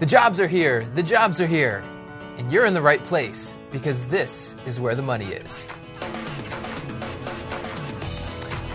The 0.00 0.06
jobs 0.06 0.40
are 0.40 0.48
here, 0.48 0.86
the 0.94 1.02
jobs 1.02 1.42
are 1.42 1.46
here, 1.46 1.84
and 2.38 2.50
you're 2.50 2.64
in 2.64 2.72
the 2.72 2.80
right 2.80 3.04
place 3.04 3.58
because 3.70 4.06
this 4.06 4.56
is 4.64 4.80
where 4.80 4.94
the 4.94 5.02
money 5.02 5.26
is. 5.26 5.68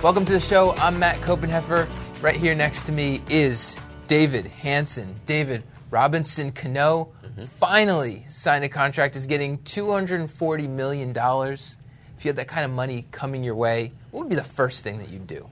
Welcome 0.03 0.23
to 0.25 0.33
the 0.33 0.39
show. 0.39 0.75
I'm 0.77 0.99
Matt 0.99 1.15
Koppenheffer. 1.21 1.89
Right 2.21 2.35
here 2.35 2.53
next 2.53 2.83
to 2.83 2.91
me 2.91 3.23
is 3.27 3.75
David 4.07 4.45
Hanson. 4.45 5.19
David 5.25 5.63
Robinson 5.89 6.51
Cano 6.51 7.11
mm-hmm. 7.23 7.45
finally 7.45 8.23
signed 8.27 8.63
a 8.63 8.69
contract, 8.69 9.15
is 9.15 9.25
getting 9.25 9.57
$240 9.57 10.69
million. 10.69 11.09
If 11.09 12.23
you 12.23 12.29
had 12.29 12.35
that 12.35 12.47
kind 12.47 12.65
of 12.65 12.69
money 12.69 13.07
coming 13.09 13.43
your 13.43 13.55
way, 13.55 13.93
what 14.11 14.19
would 14.19 14.29
be 14.29 14.35
the 14.35 14.43
first 14.43 14.83
thing 14.83 14.99
that 14.99 15.09
you'd 15.09 15.25
do? 15.25 15.49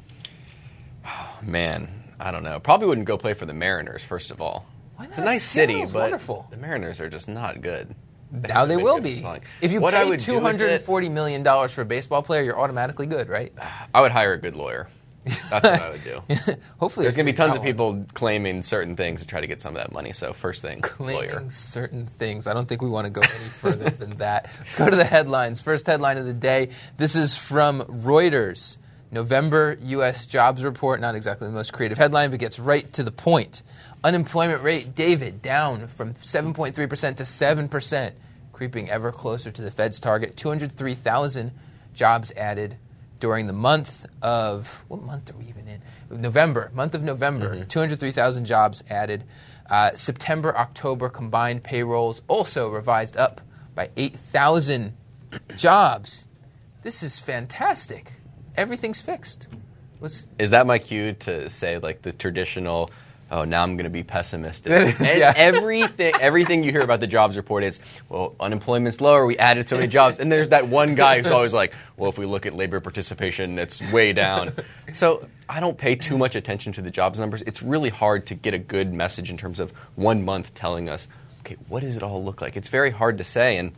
Oh, 1.03 1.39
Man, 1.43 1.89
I 2.19 2.29
don't 2.29 2.43
know. 2.43 2.59
Probably 2.59 2.85
wouldn't 2.85 3.07
go 3.07 3.17
play 3.17 3.33
for 3.33 3.47
the 3.47 3.55
Mariners, 3.55 4.03
first 4.03 4.29
of 4.29 4.39
all. 4.39 4.67
Why 4.95 5.05
It's 5.05 5.17
a 5.17 5.21
not? 5.21 5.25
nice 5.25 5.43
city, 5.43 5.73
Seattle's 5.73 5.91
but 5.91 5.99
wonderful. 6.01 6.47
the 6.51 6.57
Mariners 6.57 6.99
are 6.99 7.09
just 7.09 7.27
not 7.27 7.61
good. 7.61 7.95
Now 8.31 8.65
they 8.65 8.77
will 8.77 8.99
be. 8.99 9.23
If 9.61 9.71
you 9.71 9.79
What 9.79 9.93
I 9.93 10.03
pay 10.03 10.09
would 10.09 10.19
do 10.19 10.25
two 10.25 10.33
with 10.35 10.43
hundred 10.43 10.65
and 10.71 10.75
it- 10.81 10.85
forty 10.85 11.09
million 11.09 11.43
dollars 11.43 11.71
for 11.71 11.81
a 11.81 11.85
baseball 11.85 12.23
player, 12.23 12.41
you're 12.41 12.59
automatically 12.59 13.05
good, 13.05 13.29
right? 13.29 13.53
I 13.93 14.01
would 14.01 14.11
hire 14.11 14.33
a 14.33 14.37
good 14.39 14.55
lawyer. 14.55 14.87
That's 15.25 15.51
what 15.51 15.65
I 15.65 15.89
would 15.89 16.03
do. 16.03 16.21
Hopefully, 16.79 17.05
There's 17.05 17.15
going 17.15 17.25
to 17.27 17.31
be 17.31 17.35
tons 17.37 17.51
not 17.51 17.57
of 17.59 17.63
people 17.63 18.05
claiming 18.13 18.61
certain 18.61 18.97
things 18.97 19.21
to 19.21 19.27
try 19.27 19.39
to 19.39 19.47
get 19.47 19.61
some 19.61 19.73
of 19.75 19.81
that 19.81 19.93
money. 19.93 20.11
So 20.13 20.33
first 20.33 20.61
thing, 20.61 20.83
lawyer. 20.99 21.29
claiming 21.29 21.49
certain 21.51 22.05
things. 22.07 22.45
I 22.45 22.53
don't 22.53 22.67
think 22.67 22.81
we 22.81 22.89
want 22.89 23.05
to 23.05 23.09
go 23.11 23.21
any 23.21 23.49
further 23.49 23.89
than 23.89 24.17
that. 24.17 24.49
Let's 24.59 24.75
go 24.75 24.89
to 24.89 24.95
the 24.97 25.05
headlines. 25.05 25.61
First 25.61 25.87
headline 25.87 26.17
of 26.17 26.25
the 26.25 26.33
day. 26.33 26.69
This 26.97 27.15
is 27.15 27.37
from 27.37 27.83
Reuters. 27.83 28.79
November 29.13 29.77
U.S. 29.83 30.25
jobs 30.25 30.63
report. 30.63 30.99
Not 30.99 31.15
exactly 31.15 31.47
the 31.47 31.53
most 31.53 31.71
creative 31.71 31.97
headline, 31.97 32.31
but 32.31 32.39
gets 32.39 32.59
right 32.59 32.91
to 32.93 33.03
the 33.03 33.11
point. 33.11 33.61
Unemployment 34.03 34.63
rate, 34.63 34.95
David, 34.95 35.41
down 35.41 35.87
from 35.87 36.15
7.3% 36.15 36.73
to 36.73 37.23
7%, 37.23 38.11
creeping 38.51 38.89
ever 38.89 39.11
closer 39.11 39.51
to 39.51 39.61
the 39.61 39.71
Fed's 39.71 39.99
target. 39.99 40.35
203,000 40.35 41.51
jobs 41.93 42.31
added 42.35 42.77
during 43.19 43.47
the 43.47 43.53
month 43.53 44.05
of 44.21 44.83
what 44.89 45.01
month 45.01 45.29
are 45.29 45.37
we 45.37 45.45
even 45.45 45.67
in? 45.67 45.81
November, 46.09 46.71
month 46.73 46.93
of 46.95 47.03
November. 47.03 47.63
203,000 47.63 48.45
jobs 48.45 48.83
added. 48.89 49.23
Uh, 49.69 49.91
September, 49.95 50.57
October 50.57 51.07
combined 51.07 51.63
payrolls 51.63 52.21
also 52.27 52.69
revised 52.69 53.15
up 53.15 53.41
by 53.75 53.89
8,000 53.95 54.93
jobs. 55.55 56.27
This 56.81 57.01
is 57.01 57.17
fantastic. 57.17 58.11
Everything's 58.55 59.01
fixed. 59.01 59.47
What's 59.99 60.27
Is 60.37 60.51
that 60.51 60.67
my 60.67 60.79
cue 60.79 61.13
to 61.13 61.49
say 61.49 61.77
like 61.77 62.01
the 62.01 62.11
traditional? 62.11 62.89
Oh, 63.31 63.45
now 63.45 63.63
I'm 63.63 63.77
going 63.77 63.85
to 63.85 63.89
be 63.89 64.03
pessimistic. 64.03 64.71
and 64.99 64.99
Yeah. 65.19 65.33
everything, 65.35 66.13
everything 66.21 66.63
you 66.63 66.71
hear 66.71 66.81
about 66.81 66.99
the 66.99 67.07
jobs 67.07 67.35
report 67.35 67.63
is, 67.63 67.79
well, 68.07 68.35
unemployment's 68.39 69.01
lower. 69.01 69.25
We 69.25 69.39
added 69.39 69.67
so 69.67 69.75
many 69.77 69.87
jobs, 69.87 70.19
and 70.19 70.31
there's 70.31 70.49
that 70.49 70.67
one 70.67 70.93
guy 70.93 71.19
who's 71.19 71.31
always 71.31 71.51
like, 71.53 71.73
well, 71.97 72.11
if 72.11 72.17
we 72.19 72.27
look 72.27 72.45
at 72.45 72.53
labor 72.53 72.79
participation, 72.79 73.57
it's 73.57 73.91
way 73.91 74.13
down. 74.13 74.51
So 74.93 75.25
I 75.49 75.61
don't 75.61 75.77
pay 75.79 75.95
too 75.95 76.15
much 76.15 76.35
attention 76.35 76.73
to 76.73 76.83
the 76.83 76.91
jobs 76.91 77.17
numbers. 77.17 77.41
It's 77.47 77.63
really 77.63 77.89
hard 77.89 78.27
to 78.27 78.35
get 78.35 78.53
a 78.53 78.59
good 78.59 78.93
message 78.93 79.31
in 79.31 79.37
terms 79.37 79.59
of 79.59 79.71
one 79.95 80.23
month 80.23 80.53
telling 80.53 80.87
us, 80.87 81.07
okay, 81.39 81.55
what 81.69 81.81
does 81.81 81.97
it 81.97 82.03
all 82.03 82.23
look 82.23 82.39
like? 82.39 82.55
It's 82.55 82.67
very 82.67 82.91
hard 82.91 83.17
to 83.17 83.23
say, 83.23 83.57
and 83.57 83.71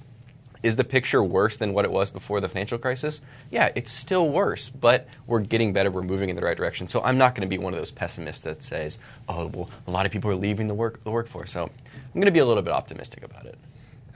is 0.65 0.77
the 0.77 0.83
picture 0.83 1.23
worse 1.23 1.57
than 1.57 1.73
what 1.73 1.85
it 1.85 1.91
was 1.91 2.09
before 2.09 2.41
the 2.41 2.49
financial 2.49 2.79
crisis? 2.79 3.21
Yeah, 3.51 3.71
it's 3.75 3.91
still 3.91 4.27
worse, 4.27 4.69
but 4.71 5.07
we're 5.27 5.41
getting 5.41 5.73
better. 5.73 5.91
We're 5.91 6.01
moving 6.01 6.29
in 6.29 6.35
the 6.35 6.41
right 6.41 6.57
direction. 6.57 6.87
So 6.87 7.03
I'm 7.03 7.19
not 7.19 7.35
going 7.35 7.47
to 7.47 7.47
be 7.47 7.59
one 7.59 7.71
of 7.71 7.79
those 7.79 7.91
pessimists 7.91 8.41
that 8.41 8.63
says, 8.63 8.97
"Oh, 9.29 9.45
well, 9.53 9.69
a 9.85 9.91
lot 9.91 10.07
of 10.07 10.11
people 10.11 10.31
are 10.31 10.35
leaving 10.35 10.67
the 10.67 10.73
work 10.73 11.03
the 11.03 11.11
workforce." 11.11 11.51
So 11.51 11.63
I'm 11.63 12.13
going 12.15 12.25
to 12.25 12.31
be 12.31 12.39
a 12.39 12.45
little 12.45 12.63
bit 12.63 12.73
optimistic 12.73 13.23
about 13.23 13.45
it. 13.45 13.59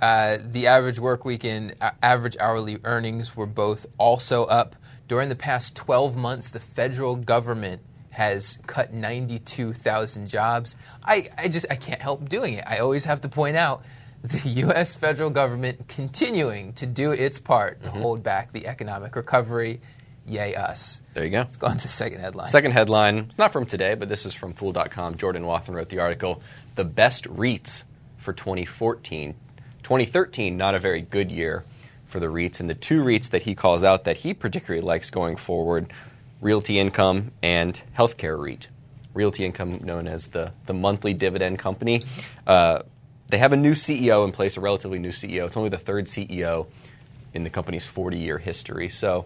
Uh, 0.02 0.38
the 0.44 0.66
average 0.66 1.00
work 1.00 1.24
week 1.24 1.44
and 1.44 1.76
uh, 1.82 1.92
average 2.02 2.36
hourly 2.40 2.80
earnings 2.84 3.36
were 3.36 3.46
both 3.46 3.86
also 4.00 4.46
up. 4.46 4.76
During 5.08 5.30
the 5.30 5.36
past 5.36 5.76
12 5.76 6.16
months, 6.16 6.50
the 6.50 6.60
federal 6.60 7.16
government 7.16 7.82
has 8.10 8.58
cut 8.66 8.92
92,000 8.92 10.28
jobs. 10.28 10.76
I, 11.04 11.28
I 11.38 11.48
just 11.48 11.68
I 11.70 11.76
can't 11.76 12.02
help 12.02 12.28
doing 12.28 12.56
it. 12.56 12.64
I 12.66 12.80
always 12.80 13.06
have 13.06 13.22
to 13.22 13.30
point 13.30 13.56
out 13.56 13.84
the 14.24 14.50
U.S. 14.50 14.96
federal 14.96 15.30
government 15.30 15.88
continuing 15.88 16.74
to 16.74 16.86
do 16.86 17.12
its 17.12 17.40
part 17.40 17.84
to 17.84 17.92
hold 17.92 18.22
back 18.24 18.52
the 18.52 18.68
economic 18.68 19.16
recovery. 19.16 19.82
Yay 20.26 20.56
us. 20.56 21.02
There 21.14 21.24
you 21.24 21.32
go. 21.32 21.40
Let's 21.40 21.58
go 21.58 21.68
on 21.68 21.78
to 21.78 21.84
the 21.84 21.90
second 21.90 22.20
headline. 22.20 22.50
Second 22.50 22.72
headline, 22.74 23.34
not 23.38 23.52
from 23.52 23.66
today, 23.66 23.96
but 23.96 24.10
this 24.10 24.26
is 24.26 24.34
from 24.34 24.54
Fool.com. 24.54 25.16
Jordan 25.18 25.44
Wathen 25.44 25.74
wrote 25.74 25.90
the 25.90 26.00
article, 26.00 26.42
"The 26.76 26.84
Best 26.84 27.26
REITs 27.26 27.84
for 28.18 28.34
2014." 28.34 29.36
2013, 29.82 30.56
not 30.56 30.76
a 30.76 30.80
very 30.80 31.02
good 31.02 31.32
year 31.32 31.64
for 32.06 32.20
the 32.20 32.28
REITs, 32.28 32.60
and 32.60 32.70
the 32.70 32.76
two 32.76 33.02
REITs 33.04 33.30
that 33.30 33.44
he 33.44 33.56
calls 33.56 33.84
out 33.84 34.04
that 34.04 34.18
he 34.18 34.34
particularly 34.34 34.86
likes 34.86 35.10
going 35.10 35.36
forward: 35.36 35.92
Realty 36.42 36.78
Income 36.78 37.32
and 37.42 37.82
Healthcare 37.98 38.40
REIT. 38.40 38.68
Realty 39.16 39.46
Income, 39.46 39.80
known 39.84 40.08
as 40.08 40.28
the 40.28 40.52
the 40.68 40.74
monthly 40.74 41.14
dividend 41.16 41.58
company, 41.58 42.04
uh, 42.46 42.84
they 43.30 43.38
have 43.38 43.54
a 43.54 43.58
new 43.58 43.74
CEO 43.74 44.26
in 44.26 44.32
place, 44.32 44.58
a 44.58 44.62
relatively 44.62 45.00
new 45.00 45.12
CEO. 45.12 45.46
It's 45.46 45.58
only 45.58 45.70
the 45.70 45.78
third 45.78 46.06
CEO 46.06 46.68
in 47.34 47.44
the 47.44 47.50
company's 47.50 47.86
40 47.86 48.18
year 48.18 48.38
history. 48.38 48.90
So 48.90 49.26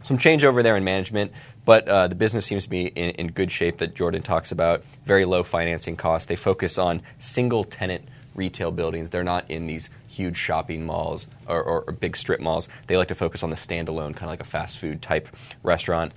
some 0.00 0.18
change 0.18 0.44
over 0.44 0.62
there 0.62 0.76
in 0.76 0.84
management, 0.84 1.32
but 1.64 1.86
uh, 1.88 2.08
the 2.08 2.14
business 2.14 2.46
seems 2.46 2.64
to 2.64 2.70
be 2.70 2.86
in, 2.86 3.10
in 3.10 3.26
good 3.28 3.50
shape 3.50 3.78
that 3.78 3.94
Jordan 3.94 4.22
talks 4.22 4.52
about. 4.52 4.84
Very 5.04 5.24
low 5.24 5.42
financing 5.42 5.96
costs. 5.96 6.26
They 6.26 6.36
focus 6.36 6.78
on 6.78 7.02
single 7.18 7.64
tenant 7.64 8.08
retail 8.34 8.70
buildings. 8.70 9.10
They're 9.10 9.24
not 9.24 9.50
in 9.50 9.66
these 9.66 9.90
huge 10.08 10.36
shopping 10.36 10.84
malls 10.84 11.26
or, 11.46 11.62
or, 11.62 11.82
or 11.82 11.92
big 11.92 12.16
strip 12.16 12.40
malls. 12.40 12.68
They 12.86 12.96
like 12.96 13.08
to 13.08 13.14
focus 13.14 13.42
on 13.42 13.50
the 13.50 13.56
standalone, 13.56 14.14
kind 14.14 14.24
of 14.24 14.28
like 14.28 14.40
a 14.40 14.44
fast 14.44 14.78
food 14.78 15.02
type 15.02 15.28
restaurant. 15.62 16.14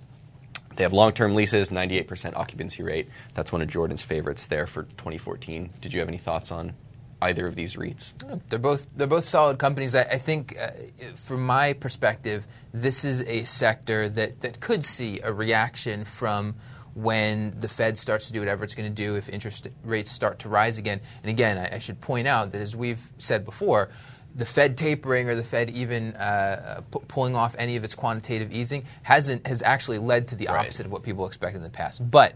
They 0.76 0.84
have 0.84 0.94
long 0.94 1.14
term 1.14 1.36
leases, 1.36 1.70
98% 1.70 2.36
occupancy 2.36 2.84
rate. 2.84 3.08
That's 3.34 3.52
one 3.52 3.62
of 3.62 3.68
Jordan's 3.68 4.02
favorites 4.02 4.48
there 4.48 4.68
for 4.68 4.84
2014. 4.84 5.72
Did 5.82 5.94
you 5.94 6.00
have 6.00 6.10
any 6.10 6.18
thoughts 6.18 6.52
on 6.52 6.74
either 7.30 7.46
of 7.48 7.56
these 7.56 7.76
REITs? 7.76 8.14
They're 8.50 8.60
both 8.60 8.88
they're 8.96 9.08
both 9.08 9.26
solid 9.26 9.58
companies. 9.60 9.96
I, 9.96 10.02
I 10.04 10.18
think, 10.18 10.56
uh, 10.60 10.70
from 11.16 11.46
my 11.46 11.74
perspective, 11.74 12.48
this 12.74 13.04
is 13.06 13.22
a 13.24 13.44
sector 13.44 14.08
that, 14.10 14.42
that 14.42 14.60
could 14.60 14.84
see 14.86 15.20
a 15.22 15.32
reaction 15.32 16.06
from 16.06 16.56
when 16.94 17.54
the 17.60 17.68
Fed 17.68 17.98
starts 17.98 18.28
to 18.28 18.34
do 18.34 18.40
whatever 18.40 18.64
it's 18.64 18.76
going 18.76 18.90
to 18.94 19.04
do 19.04 19.16
if 19.16 19.28
interest 19.30 19.68
rates 19.84 20.12
start 20.12 20.40
to 20.40 20.50
rise 20.50 20.78
again. 20.78 21.02
And 21.24 21.30
again, 21.30 21.58
I, 21.58 21.76
I 21.76 21.80
should 21.80 22.00
point 22.00 22.28
out 22.28 22.52
that 22.52 22.62
as 22.62 22.76
we've 22.76 23.02
said 23.18 23.44
before. 23.46 23.90
The 24.38 24.46
Fed 24.46 24.78
tapering 24.78 25.30
or 25.30 25.36
the 25.36 25.46
Fed 25.46 25.70
even 25.70 26.14
uh, 26.18 26.82
pu- 26.92 27.00
pulling 27.08 27.38
off 27.38 27.56
any 27.58 27.78
of 27.78 27.86
its 27.86 27.96
quantitative 27.96 28.52
easing 28.52 28.84
hasn't 29.04 29.48
has 29.48 29.62
actually 29.62 29.98
led 29.98 30.28
to 30.28 30.36
the 30.36 30.48
Right. 30.48 30.66
opposite 30.66 30.86
of 30.86 30.92
what 30.92 31.04
people 31.04 31.26
expected 31.26 31.60
in 31.60 31.64
the 31.64 31.70
past. 31.70 32.02
But 32.12 32.34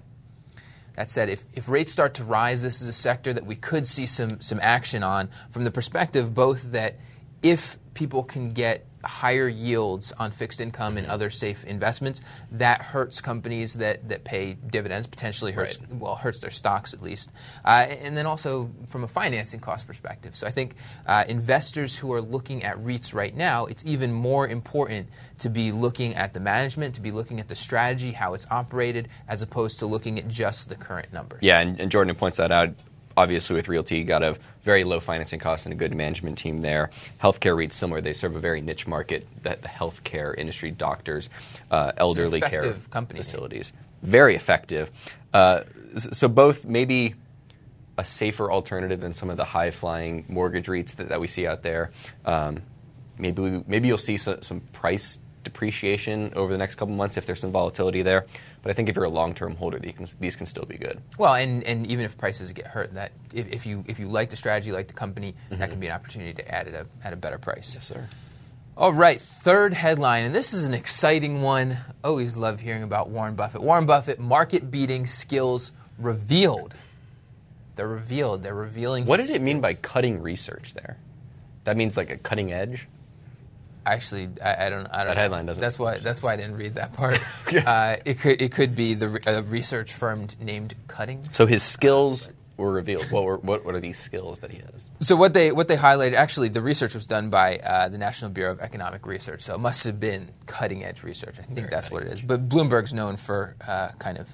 that 1.00 1.10
said, 1.10 1.30
if, 1.30 1.46
if 1.54 1.70
rates 1.70 1.94
start 1.94 2.16
to 2.16 2.26
rise, 2.26 2.62
this 2.62 2.82
is 2.82 2.90
a 2.90 2.94
sector 2.94 3.32
that 3.32 3.46
we 3.46 3.56
could 3.56 3.88
see 3.88 4.06
some, 4.06 4.42
some 4.42 4.60
action 4.62 5.02
on 5.02 5.30
from 5.50 5.64
the 5.64 5.72
perspective 5.72 6.34
both 6.34 6.74
that 6.74 6.98
if 7.42 7.78
people 7.94 8.22
can 8.22 8.52
get 8.52 8.86
higher 9.04 9.48
yields 9.48 10.12
on 10.14 10.32
fixed 10.32 10.60
income 10.62 10.98
and 10.98 11.08
other 11.08 11.30
safe 11.30 11.64
investments, 11.66 12.22
that 12.52 12.82
hurts 12.82 13.22
companies 13.22 13.76
that, 13.76 14.08
that 14.10 14.24
pay 14.24 14.58
dividends, 14.70 15.08
potentially 15.08 15.52
hurts 15.52 15.80
Right. 15.80 15.94
well 15.94 16.16
hurts 16.16 16.40
their 16.40 16.50
stocks 16.50 16.94
at 16.94 17.02
least, 17.02 17.32
uh, 17.66 17.88
and 17.90 18.18
then 18.18 18.26
also 18.26 18.70
from 18.88 19.04
a 19.04 19.08
financing 19.08 19.60
cost 19.60 19.88
perspective. 19.88 20.36
So 20.36 20.48
I 20.48 20.52
think 20.52 20.76
uh, 21.08 21.26
investors 21.28 21.98
who 21.98 22.12
are 22.14 22.22
looking 22.22 22.64
at 22.64 22.78
REITs 22.78 23.14
right 23.14 23.36
now, 23.36 23.66
it's 23.66 23.84
even 23.86 24.12
more 24.12 24.48
important 24.48 25.10
to 25.40 25.50
be 25.50 25.72
looking 25.72 26.16
at 26.16 26.34
the 26.34 26.40
management, 26.40 26.96
to 26.96 27.02
be 27.02 27.12
looking 27.12 27.40
at 27.40 27.48
the 27.48 27.56
strategy, 27.56 28.12
how 28.12 28.34
it's 28.34 28.48
operated, 28.52 29.08
as 29.28 29.42
opposed 29.42 29.80
to 29.80 29.86
looking 29.86 30.20
at 30.20 30.28
just 30.28 30.70
the 30.70 30.76
current 30.76 31.12
numbers. 31.14 31.40
Yeah, 31.42 31.60
and, 31.60 31.80
and 31.80 31.92
Jordan 31.92 32.16
points 32.16 32.38
that 32.38 32.52
out. 32.52 32.70
Obviously, 33.19 33.53
with 33.57 33.68
Realty, 33.68 33.97
you 33.97 34.06
got 34.06 34.24
a 34.24 34.38
very 34.63 34.86
low 34.86 35.01
financing 35.01 35.42
cost 35.42 35.66
and 35.66 35.74
a 35.74 35.75
good 35.75 35.94
management 35.94 36.38
team 36.38 36.60
there. 36.60 36.89
Healthcare 37.21 37.54
REITs 37.54 37.74
similar; 37.74 38.00
they 38.00 38.13
serve 38.13 38.33
a 38.33 38.39
very 38.39 38.62
niche 38.62 38.88
market, 38.88 39.27
that 39.44 39.62
the 39.62 39.68
healthcare 39.68 40.33
industry, 40.38 40.71
doctors, 40.71 41.30
uh, 41.69 41.92
elderly 41.98 42.39
care 42.39 42.75
company 42.89 43.18
facilities, 43.18 43.74
very 44.01 44.38
effective. 44.38 44.89
Uh, 45.33 45.63
so 45.98 46.30
both 46.30 46.63
maybe 46.63 47.16
a 47.98 48.06
safer 48.06 48.50
alternative 48.50 49.01
than 49.01 49.13
some 49.13 49.30
of 49.30 49.36
the 49.36 49.44
high 49.44 49.72
flying 49.72 50.24
mortgage 50.30 50.68
REITs 50.68 50.95
that, 50.95 51.10
that 51.10 51.19
we 51.19 51.27
see 51.27 51.45
out 51.45 51.62
there. 51.62 51.92
Um, 52.24 52.62
maybe 53.18 53.42
we, 53.42 53.63
maybe 53.68 53.89
you'll 53.89 53.98
see 53.98 54.15
some, 54.15 54.42
some 54.44 54.62
price 54.72 55.19
depreciation 55.44 56.31
over 56.36 56.54
the 56.54 56.57
next 56.57 56.75
couple 56.75 56.95
months 56.95 57.18
if 57.18 57.25
there's 57.25 57.42
some 57.42 57.51
volatility 57.51 58.01
there. 58.01 58.25
But 58.62 58.72
I 58.72 58.74
think 58.74 58.90
if 58.90 58.96
you're 58.96 59.06
a 59.06 59.10
long 59.10 59.34
term 59.34 59.56
holder, 59.56 59.80
these 59.80 59.94
can, 59.96 60.08
these 60.20 60.36
can 60.36 60.46
still 60.46 60.66
be 60.66 60.78
good. 60.78 61.02
Well, 61.18 61.36
and, 61.36 61.64
and 61.64 61.88
even 61.88 62.06
if 62.06 62.18
prices 62.18 62.52
get 62.52 62.68
hurt, 62.68 62.94
that 62.94 63.12
if, 63.34 63.50
if 63.52 63.66
you 63.66 63.84
if 63.88 64.00
you 64.00 64.08
like 64.08 64.30
the 64.30 64.36
strategy, 64.36 64.72
like 64.72 64.88
the 64.88 64.94
company, 64.94 65.34
that 65.50 65.60
mm-hmm. 65.60 65.72
can 65.72 65.80
be 65.80 65.88
an 65.88 65.94
opportunity 65.94 66.34
to 66.34 66.54
add 66.54 66.68
at 66.68 66.74
a 66.74 66.86
at 67.04 67.14
a 67.14 67.16
better 67.16 67.38
price. 67.38 67.72
Yes, 67.74 67.88
sir. 67.88 68.06
All 68.76 68.94
right, 68.94 69.20
third 69.20 69.74
headline, 69.74 70.24
and 70.26 70.34
this 70.34 70.54
is 70.54 70.66
an 70.66 70.74
exciting 70.74 71.42
one. 71.42 71.78
Always 72.02 72.38
love 72.38 72.62
hearing 72.62 72.84
about 72.84 73.10
Warren 73.10 73.36
Buffett. 73.36 73.62
Warren 73.62 73.86
Buffett, 73.86 74.20
market 74.20 74.72
beating 74.72 75.06
skills 75.06 75.74
revealed. 75.98 76.74
They're 77.76 77.88
revealed. 77.88 78.44
They're 78.44 78.54
revealing. 78.54 79.06
What 79.06 79.20
did 79.20 79.30
it 79.32 79.42
mean 79.42 79.60
by 79.62 79.74
cutting 79.74 80.22
research 80.22 80.74
there? 80.74 80.98
That 81.66 81.78
means 81.78 81.98
like 81.98 82.10
a 82.10 82.18
cutting 82.18 82.52
edge. 82.52 82.88
Actually, 83.86 84.30
I, 84.44 84.68
I 84.68 84.70
don't. 84.70 84.86
I 84.88 84.98
don't. 85.04 85.08
That 85.08 85.16
know. 85.16 85.22
headline 85.22 85.46
doesn't 85.46 85.62
That's 85.62 85.80
why. 85.80 85.94
much 85.94 86.04
That's 86.04 86.22
why 86.22 86.34
I 86.34 86.36
didn't 86.36 86.58
read 86.58 86.76
that 86.76 86.94
part. 87.00 87.20
Okay. 87.48 87.64
uh, 87.66 87.98
it 88.06 88.20
could. 88.20 88.42
It 88.42 88.52
could 88.52 88.76
be 88.76 88.94
the 88.94 89.20
a 89.26 89.44
research 89.44 89.94
firm 89.94 90.28
named 90.40 90.76
Cutting. 90.88 91.28
So 91.31 91.46
his 91.46 91.64
skills 91.64 92.30
were 92.58 92.72
revealed. 92.72 93.06
What 93.10 93.24
were 93.24 93.38
what, 93.38 93.66
what 93.66 93.74
are 93.74 93.80
these 93.80 93.98
skills 93.98 94.40
that 94.42 94.52
he 94.52 94.58
has? 94.60 94.90
So 95.00 95.16
what 95.16 95.34
they 95.34 95.52
what 95.52 95.68
they 95.68 95.78
highlighted 95.78 96.14
actually 96.14 96.50
the 96.50 96.62
research 96.62 96.94
was 96.94 97.08
done 97.08 97.30
by 97.30 97.58
uh, 97.64 97.90
the 97.90 97.98
National 97.98 98.30
Bureau 98.30 98.52
of 98.52 98.60
Economic 98.60 99.08
Research. 99.08 99.42
So 99.42 99.56
it 99.56 99.60
must 99.60 99.86
have 99.86 100.00
been 100.00 100.30
cutting 100.46 100.84
edge 100.84 101.02
research. 101.04 101.40
I 101.40 101.44
think 101.44 101.58
Very 101.60 101.70
that's 101.70 101.90
what 101.90 102.04
it 102.04 102.10
is. 102.14 102.22
But 102.22 102.48
Bloomberg's 102.50 102.94
known 102.94 103.18
for 103.18 103.56
uh, 103.68 103.90
kind 103.98 104.18
of. 104.20 104.28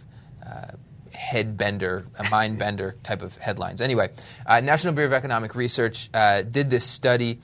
Uh, 0.46 0.72
Head 1.14 1.58
bender, 1.58 2.06
a 2.20 2.30
mind 2.30 2.60
bender 2.60 2.98
type 3.04 3.22
of 3.22 3.38
headlines. 3.38 3.80
Anyway, 3.80 4.10
uh, 4.46 4.60
National 4.60 4.94
Bureau 4.94 5.08
of 5.08 5.14
Economic 5.14 5.56
Research 5.56 6.10
uh, 6.14 6.42
did 6.42 6.70
this 6.70 6.84
study. 6.84 7.40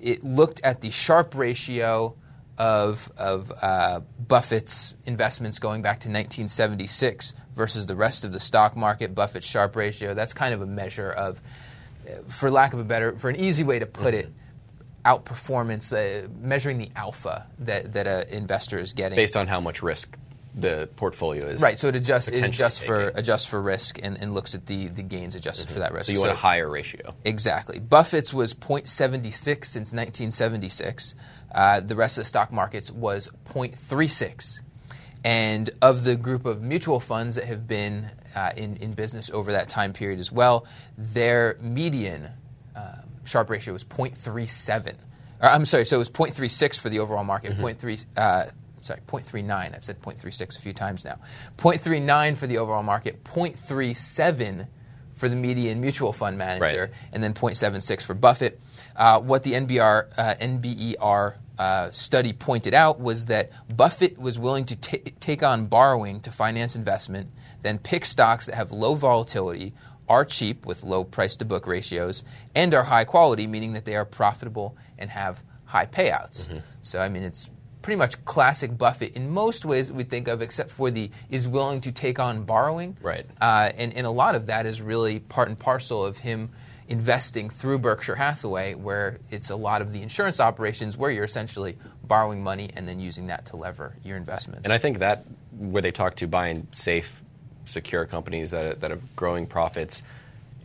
It 0.00 0.22
looked 0.24 0.60
at 0.62 0.80
the 0.80 0.90
Sharpe 0.90 1.34
ratio 1.34 2.14
of, 2.56 3.10
of 3.16 3.52
uh, 3.62 4.00
Buffett's 4.26 4.94
investments 5.06 5.58
going 5.58 5.82
back 5.82 6.00
to 6.00 6.08
1976 6.08 7.34
versus 7.54 7.86
the 7.86 7.96
rest 7.96 8.24
of 8.24 8.32
the 8.32 8.40
stock 8.40 8.76
market. 8.76 9.14
Buffett's 9.14 9.46
Sharpe 9.46 9.76
ratio. 9.76 10.14
That's 10.14 10.34
kind 10.34 10.54
of 10.54 10.62
a 10.62 10.66
measure 10.66 11.10
of, 11.10 11.40
uh, 12.06 12.14
for 12.28 12.50
lack 12.50 12.72
of 12.72 12.80
a 12.80 12.84
better, 12.84 13.16
for 13.16 13.30
an 13.30 13.36
easy 13.36 13.64
way 13.64 13.78
to 13.78 13.86
put 13.86 14.14
it, 14.14 14.32
outperformance, 15.04 15.92
uh, 15.92 16.28
measuring 16.40 16.78
the 16.78 16.90
alpha 16.96 17.46
that, 17.60 17.92
that 17.92 18.06
an 18.06 18.28
investor 18.28 18.78
is 18.78 18.92
getting. 18.92 19.16
Based 19.16 19.36
on 19.36 19.46
how 19.46 19.60
much 19.60 19.82
risk 19.82 20.16
the 20.60 20.88
portfolio 20.96 21.46
is. 21.46 21.62
Right, 21.62 21.78
so 21.78 21.88
it 21.88 21.96
adjusts, 21.96 22.28
it 22.28 22.42
adjusts 22.42 22.78
for 22.78 23.12
adjusts 23.14 23.44
for 23.44 23.60
risk 23.60 24.00
and, 24.02 24.20
and 24.20 24.34
looks 24.34 24.54
at 24.54 24.66
the, 24.66 24.88
the 24.88 25.02
gains 25.02 25.34
adjusted 25.34 25.70
for 25.70 25.78
that 25.78 25.92
risk. 25.92 26.06
So 26.06 26.12
you 26.12 26.20
want 26.20 26.32
a 26.32 26.36
higher 26.36 26.68
ratio. 26.68 27.14
Exactly. 27.24 27.78
Buffett's 27.78 28.34
was 28.34 28.54
0.76 28.54 29.64
since 29.64 29.92
1976. 29.92 31.14
Uh, 31.54 31.80
the 31.80 31.96
rest 31.96 32.18
of 32.18 32.22
the 32.22 32.28
stock 32.28 32.52
markets 32.52 32.90
was 32.90 33.30
0.36. 33.46 34.60
And 35.24 35.70
of 35.82 36.04
the 36.04 36.16
group 36.16 36.46
of 36.46 36.62
mutual 36.62 37.00
funds 37.00 37.34
that 37.34 37.44
have 37.44 37.66
been 37.66 38.10
uh, 38.34 38.52
in, 38.56 38.76
in 38.76 38.92
business 38.92 39.30
over 39.30 39.52
that 39.52 39.68
time 39.68 39.92
period 39.92 40.20
as 40.20 40.30
well, 40.30 40.66
their 40.96 41.56
median 41.60 42.28
um, 42.76 43.02
Sharpe 43.24 43.50
ratio 43.50 43.72
was 43.72 43.84
0.37. 43.84 44.94
Or, 45.40 45.48
I'm 45.48 45.66
sorry, 45.66 45.84
so 45.84 45.96
it 45.96 45.98
was 45.98 46.10
0.36 46.10 46.78
for 46.78 46.88
the 46.88 47.00
overall 47.00 47.24
market, 47.24 47.56
0.3, 47.56 48.04
uh, 48.16 48.46
sorry, 48.88 49.00
0.39. 49.06 49.74
I've 49.74 49.84
said 49.84 50.00
0.36 50.02 50.58
a 50.58 50.60
few 50.60 50.72
times 50.72 51.04
now. 51.04 51.18
0.39 51.56 52.36
for 52.36 52.46
the 52.46 52.58
overall 52.58 52.82
market, 52.82 53.22
0.37 53.24 54.66
for 55.16 55.28
the 55.28 55.36
median 55.36 55.80
mutual 55.80 56.12
fund 56.12 56.38
manager, 56.38 56.80
Right. 56.82 56.90
and 57.12 57.22
then 57.22 57.34
0.76 57.34 58.02
for 58.04 58.14
Buffett. 58.14 58.60
Uh, 58.96 59.20
what 59.20 59.42
the 59.42 59.52
NBR, 59.52 60.06
uh, 60.16 60.34
NBER 60.40 61.34
uh, 61.58 61.90
study 61.90 62.32
pointed 62.32 62.72
out 62.72 63.00
was 63.00 63.26
that 63.26 63.50
Buffett 63.74 64.16
was 64.18 64.38
willing 64.38 64.64
to 64.66 64.76
ta 64.76 64.98
take 65.18 65.42
on 65.42 65.66
borrowing 65.66 66.20
to 66.20 66.30
finance 66.30 66.76
investment, 66.76 67.30
then 67.62 67.78
pick 67.78 68.04
stocks 68.04 68.46
that 68.46 68.54
have 68.54 68.70
low 68.70 68.94
volatility, 68.94 69.74
are 70.08 70.24
cheap 70.24 70.64
with 70.64 70.84
low 70.84 71.02
price 71.04 71.34
to 71.36 71.44
book 71.44 71.66
ratios, 71.66 72.22
and 72.54 72.72
are 72.72 72.84
high 72.84 73.04
quality, 73.04 73.46
meaning 73.48 73.72
that 73.72 73.84
they 73.84 73.96
are 73.96 74.04
profitable 74.04 74.76
and 74.98 75.10
have 75.10 75.42
high 75.64 75.84
payouts. 75.86 76.48
So, 76.82 77.00
I 77.00 77.08
mean, 77.08 77.24
it's 77.24 77.50
pretty 77.82 77.96
much 77.96 78.24
classic 78.24 78.76
Buffett 78.76 79.14
in 79.14 79.30
most 79.30 79.64
ways 79.64 79.88
that 79.88 79.94
we 79.94 80.04
think 80.04 80.28
of, 80.28 80.42
except 80.42 80.70
for 80.70 80.90
the 80.90 81.10
is 81.30 81.46
willing 81.48 81.80
to 81.82 81.92
take 81.92 82.18
on 82.18 82.44
borrowing. 82.44 82.96
Right. 83.00 83.26
Uh, 83.40 83.70
and, 83.76 83.94
and 83.94 84.06
a 84.06 84.10
lot 84.10 84.34
of 84.34 84.46
that 84.46 84.66
is 84.66 84.82
really 84.82 85.20
part 85.20 85.48
and 85.48 85.58
parcel 85.58 86.04
of 86.04 86.18
him 86.18 86.50
investing 86.88 87.50
through 87.50 87.78
Berkshire 87.78 88.14
Hathaway, 88.14 88.74
where 88.74 89.18
it's 89.30 89.50
a 89.50 89.56
lot 89.56 89.82
of 89.82 89.92
the 89.92 90.02
insurance 90.02 90.40
operations 90.40 90.96
where 90.96 91.10
you're 91.10 91.24
essentially 91.24 91.76
borrowing 92.02 92.42
money 92.42 92.70
and 92.74 92.88
then 92.88 92.98
using 92.98 93.26
that 93.26 93.46
to 93.46 93.56
lever 93.56 93.94
your 94.02 94.16
investments. 94.16 94.64
And 94.64 94.72
I 94.72 94.78
think 94.78 94.98
that 94.98 95.24
where 95.58 95.82
they 95.82 95.90
talk 95.92 96.16
to 96.16 96.26
buying 96.26 96.66
safe, 96.72 97.22
secure 97.66 98.06
companies 98.06 98.50
that 98.52 98.80
that 98.80 98.90
have 98.90 99.16
growing 99.16 99.46
profits, 99.46 100.02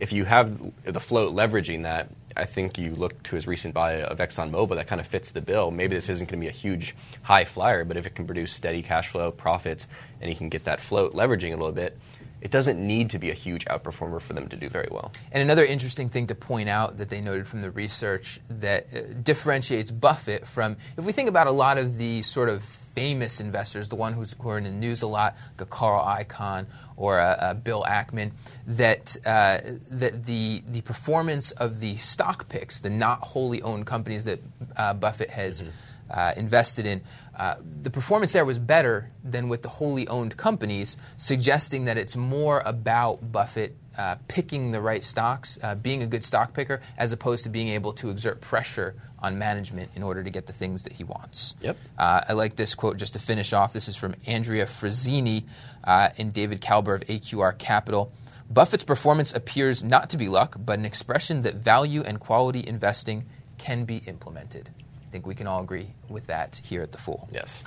if 0.00 0.12
you 0.12 0.24
have 0.24 0.58
the 0.84 1.00
float 1.00 1.34
leveraging 1.34 1.82
that, 1.82 2.08
I 2.36 2.44
think 2.46 2.78
you 2.78 2.94
look 2.94 3.22
to 3.24 3.36
his 3.36 3.46
recent 3.46 3.74
buy 3.74 4.02
of 4.02 4.18
ExxonMobil 4.18 4.74
that 4.76 4.86
kind 4.86 5.00
of 5.00 5.06
fits 5.06 5.30
the 5.30 5.40
bill. 5.40 5.70
Maybe 5.70 5.94
this 5.94 6.08
isn't 6.08 6.28
going 6.28 6.40
to 6.40 6.44
be 6.44 6.48
a 6.48 6.52
huge 6.52 6.94
high 7.22 7.44
flyer, 7.44 7.84
but 7.84 7.96
if 7.96 8.06
it 8.06 8.14
can 8.14 8.26
produce 8.26 8.52
steady 8.52 8.82
cash 8.82 9.08
flow 9.08 9.30
profits 9.30 9.86
and 10.20 10.28
he 10.28 10.34
can 10.36 10.48
get 10.48 10.64
that 10.64 10.80
float 10.80 11.12
leveraging 11.12 11.52
a 11.52 11.56
little 11.56 11.72
bit, 11.72 11.96
it 12.44 12.50
doesn't 12.50 12.78
need 12.78 13.08
to 13.10 13.18
be 13.18 13.30
a 13.30 13.34
huge 13.34 13.64
outperformer 13.64 14.20
for 14.20 14.34
them 14.34 14.48
to 14.48 14.56
do 14.56 14.68
very 14.68 14.88
well. 14.90 15.10
And 15.32 15.42
another 15.42 15.64
interesting 15.64 16.10
thing 16.10 16.26
to 16.26 16.34
point 16.34 16.68
out 16.68 16.98
that 16.98 17.08
they 17.08 17.22
noted 17.22 17.48
from 17.48 17.62
the 17.62 17.70
research 17.70 18.38
that 18.50 18.86
uh, 18.94 19.00
differentiates 19.22 19.90
Buffett 19.90 20.46
from, 20.46 20.76
if 20.98 21.04
we 21.04 21.12
think 21.12 21.30
about 21.30 21.46
a 21.46 21.52
lot 21.52 21.78
of 21.78 21.96
the 21.96 22.20
sort 22.20 22.50
of 22.50 22.62
famous 22.62 23.40
investors, 23.40 23.88
the 23.88 23.96
one 23.96 24.12
who's, 24.12 24.36
who 24.38 24.50
are 24.50 24.58
in 24.58 24.64
the 24.64 24.70
news 24.70 25.00
a 25.00 25.06
lot, 25.06 25.36
like 25.58 25.62
a 25.62 25.70
Carl 25.70 26.04
Icahn 26.04 26.66
or 26.96 27.18
a, 27.18 27.36
a 27.40 27.54
Bill 27.54 27.82
Ackman, 27.88 28.32
that 28.66 29.16
uh, 29.24 29.60
that 29.90 30.26
the 30.26 30.62
the 30.68 30.82
performance 30.82 31.50
of 31.52 31.80
the 31.80 31.96
stock 31.96 32.48
picks, 32.50 32.80
the 32.80 32.90
not 32.90 33.20
wholly 33.20 33.62
owned 33.62 33.86
companies 33.86 34.26
that 34.26 34.40
uh, 34.76 34.92
Buffett 34.92 35.30
has. 35.30 35.64
Uh, 36.10 36.32
invested 36.36 36.86
in, 36.86 37.00
uh, 37.36 37.56
the 37.82 37.90
performance 37.90 38.32
there 38.32 38.44
was 38.44 38.58
better 38.58 39.10
than 39.24 39.48
with 39.48 39.62
the 39.62 39.68
wholly 39.68 40.06
owned 40.08 40.36
companies, 40.36 40.96
suggesting 41.16 41.86
that 41.86 41.96
it's 41.96 42.14
more 42.14 42.62
about 42.64 43.32
Buffett 43.32 43.76
uh, 43.96 44.16
picking 44.28 44.72
the 44.72 44.80
right 44.80 45.02
stocks, 45.02 45.58
uh, 45.62 45.74
being 45.74 46.02
a 46.02 46.06
good 46.06 46.24
stock 46.24 46.52
picker, 46.52 46.80
as 46.98 47.12
opposed 47.12 47.44
to 47.44 47.50
being 47.50 47.68
able 47.68 47.92
to 47.92 48.10
exert 48.10 48.40
pressure 48.40 48.94
on 49.20 49.38
management 49.38 49.90
in 49.94 50.02
order 50.02 50.22
to 50.22 50.30
get 50.30 50.46
the 50.46 50.52
things 50.52 50.82
that 50.82 50.92
he 50.92 51.04
wants. 51.04 51.54
Yep. 51.62 51.76
Uh, 51.96 52.20
I 52.28 52.32
like 52.32 52.56
this 52.56 52.74
quote 52.74 52.96
just 52.96 53.14
to 53.14 53.18
finish 53.18 53.52
off. 53.52 53.72
This 53.72 53.88
is 53.88 53.96
from 53.96 54.14
Andrea 54.26 54.66
Frazzini 54.66 55.44
uh, 55.84 56.10
and 56.18 56.32
David 56.32 56.60
Kabiller 56.60 56.96
of 56.96 57.02
AQR 57.02 57.56
Capital. 57.56 58.12
Buffett's 58.50 58.84
performance 58.84 59.32
appears 59.32 59.82
not 59.82 60.10
to 60.10 60.16
be 60.16 60.28
luck, 60.28 60.56
but 60.58 60.78
an 60.78 60.84
expression 60.84 61.42
that 61.42 61.54
value 61.54 62.02
and 62.02 62.20
quality 62.20 62.62
investing 62.66 63.24
can 63.58 63.84
be 63.84 63.98
implemented. 64.06 64.70
I 65.14 65.16
think 65.16 65.28
we 65.28 65.36
can 65.36 65.46
all 65.46 65.62
agree 65.62 65.94
with 66.08 66.26
that 66.26 66.60
here 66.64 66.82
at 66.82 66.90
The 66.90 66.98
Fool. 66.98 67.28
Yes. 67.30 67.62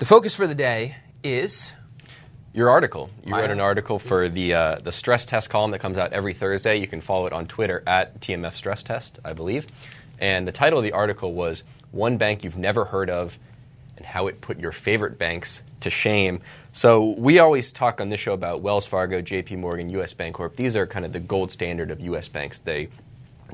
The 0.00 0.06
focus 0.06 0.34
for 0.34 0.48
the 0.48 0.56
day 0.56 0.96
is 1.22 1.72
Your 2.52 2.68
article. 2.68 3.10
You 3.24 3.30
My 3.30 3.42
wrote 3.42 3.50
an 3.50 3.60
article 3.60 4.00
for 4.00 4.28
the 4.28 4.54
uh, 4.54 4.78
the 4.80 4.90
stress 4.90 5.24
test 5.24 5.50
column 5.50 5.70
that 5.70 5.78
comes 5.78 5.98
out 5.98 6.12
every 6.12 6.34
Thursday. 6.34 6.78
You 6.78 6.88
can 6.88 7.00
follow 7.00 7.26
it 7.26 7.32
on 7.32 7.46
Twitter 7.46 7.84
at 7.86 8.20
TMF 8.20 8.54
Stress 8.54 8.82
Test, 8.82 9.20
I 9.24 9.34
believe. 9.34 9.68
And 10.18 10.48
the 10.48 10.52
title 10.52 10.80
of 10.80 10.82
the 10.82 10.90
article 10.90 11.32
was 11.32 11.62
"One 11.92 12.16
Bank 12.16 12.42
You've 12.42 12.56
Never 12.56 12.86
Heard 12.86 13.08
of 13.08 13.38
and 13.96 14.04
How 14.04 14.26
It 14.26 14.40
Put 14.40 14.58
Your 14.58 14.72
Favorite 14.72 15.16
Banks 15.16 15.62
to 15.78 15.90
Shame." 15.90 16.40
So 16.72 17.14
we 17.16 17.38
always 17.38 17.70
talk 17.70 18.00
on 18.00 18.08
this 18.08 18.18
show 18.18 18.32
about 18.32 18.62
Wells 18.62 18.84
Fargo, 18.88 19.20
J.P. 19.20 19.54
Morgan, 19.54 19.90
U.S. 19.90 20.12
Bancorp. 20.12 20.56
These 20.56 20.74
are 20.74 20.88
kind 20.88 21.04
of 21.04 21.12
the 21.12 21.20
gold 21.20 21.52
standard 21.52 21.92
of 21.92 22.00
U.S. 22.00 22.26
banks. 22.26 22.58
They 22.58 22.88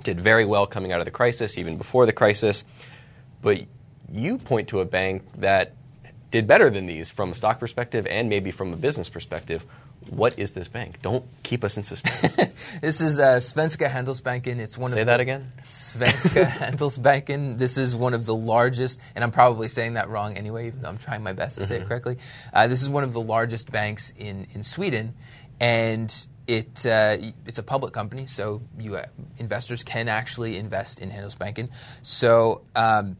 did 0.03 0.19
very 0.19 0.47
well 0.47 0.67
coming 0.67 0.93
out 0.93 1.00
of 1.00 1.05
the 1.05 1.11
crisis, 1.11 1.59
even 1.59 1.77
before 1.77 2.07
the 2.07 2.15
crisis. 2.15 2.65
But 3.42 3.62
you 4.12 4.38
point 4.38 4.68
to 4.68 4.80
a 4.80 4.85
bank 4.85 5.23
that 5.38 5.73
did 6.30 6.47
better 6.47 6.70
than 6.70 6.87
these 6.87 7.11
from 7.11 7.30
a 7.30 7.35
stock 7.35 7.59
perspective 7.59 8.06
and 8.06 8.28
maybe 8.28 8.50
from 8.50 8.73
a 8.73 8.76
business 8.76 9.09
perspective. 9.09 9.64
What 10.09 10.38
is 10.38 10.52
this 10.52 10.66
bank? 10.66 11.02
Don't 11.02 11.25
keep 11.42 11.62
us 11.62 11.76
in 11.76 11.82
suspense. 11.82 12.35
this 12.80 13.02
is 13.02 13.20
uh, 13.20 13.37
Svenska 13.37 13.87
Handelsbanken. 13.88 14.59
It's 14.59 14.78
one 14.78 14.92
Say 14.92 15.00
of 15.02 15.06
that 15.06 15.18
the- 15.18 15.23
again. 15.23 15.52
Svenska 15.66 16.47
Handelsbanken. 16.50 17.59
This 17.59 17.76
is 17.76 17.94
one 17.94 18.14
of 18.14 18.25
the 18.25 18.35
largest, 18.35 18.99
and 19.14 19.23
I'm 19.23 19.30
probably 19.30 19.68
saying 19.68 19.94
that 19.94 20.09
wrong 20.09 20.38
anyway, 20.38 20.68
even 20.68 20.80
though 20.80 20.88
I'm 20.88 20.97
trying 20.99 21.23
my 21.23 21.35
best 21.35 21.59
to 21.59 21.66
say 21.66 21.76
it 21.76 21.87
correctly. 21.87 22.16
Uh, 22.52 22.66
this 22.66 22.80
is 22.80 22.88
one 22.88 23.04
of 23.04 23.12
the 23.12 23.20
largest 23.20 23.70
banks 23.70 24.11
in, 24.16 24.47
in 24.54 24.62
Sweden, 24.62 25.14
and 25.61 26.26
it 26.47 26.87
uh, 26.87 27.18
it's 27.47 27.59
a 27.59 27.62
public 27.62 27.92
company, 27.92 28.26
so 28.26 28.62
you 28.78 28.97
uh, 28.97 29.04
investors 29.37 29.82
can 29.82 30.09
actually 30.09 30.56
invest 30.56 31.00
in 31.00 31.11
Handelsbanken. 31.11 31.68
So. 32.02 32.62
Um, 32.75 33.16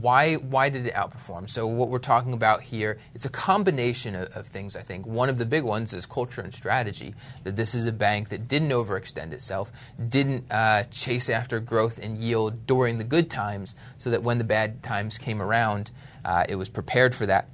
why 0.00 0.34
why 0.34 0.68
did 0.68 0.86
it 0.86 0.94
outperform? 0.94 1.48
So 1.48 1.66
what 1.66 1.88
we're 1.88 1.98
talking 1.98 2.32
about 2.32 2.62
here, 2.62 2.98
it's 3.14 3.24
a 3.24 3.30
combination 3.30 4.14
of, 4.14 4.28
of 4.36 4.46
things. 4.46 4.76
I 4.76 4.82
think 4.82 5.06
one 5.06 5.28
of 5.28 5.38
the 5.38 5.46
big 5.46 5.62
ones 5.62 5.92
is 5.92 6.06
culture 6.06 6.40
and 6.40 6.52
strategy. 6.52 7.14
That 7.44 7.56
this 7.56 7.74
is 7.74 7.86
a 7.86 7.92
bank 7.92 8.30
that 8.30 8.48
didn't 8.48 8.70
overextend 8.70 9.32
itself, 9.32 9.70
didn't 10.08 10.50
uh, 10.50 10.84
chase 10.84 11.28
after 11.28 11.60
growth 11.60 11.98
and 11.98 12.16
yield 12.18 12.66
during 12.66 12.98
the 12.98 13.04
good 13.04 13.30
times, 13.30 13.74
so 13.96 14.10
that 14.10 14.22
when 14.22 14.38
the 14.38 14.44
bad 14.44 14.82
times 14.82 15.18
came 15.18 15.42
around, 15.42 15.90
uh, 16.24 16.44
it 16.48 16.56
was 16.56 16.68
prepared 16.68 17.14
for 17.14 17.26
that. 17.26 17.48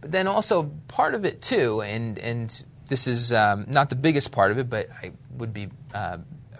But 0.00 0.12
then 0.12 0.26
also 0.26 0.70
part 0.88 1.14
of 1.14 1.24
it 1.24 1.40
too, 1.42 1.80
and 1.82 2.18
and 2.18 2.64
this 2.88 3.06
is 3.06 3.32
um, 3.32 3.64
not 3.68 3.90
the 3.90 3.96
biggest 3.96 4.32
part 4.32 4.50
of 4.50 4.58
it, 4.58 4.68
but 4.68 4.88
I 4.90 5.12
would 5.38 5.54
be 5.54 5.68
uh, 5.94 6.18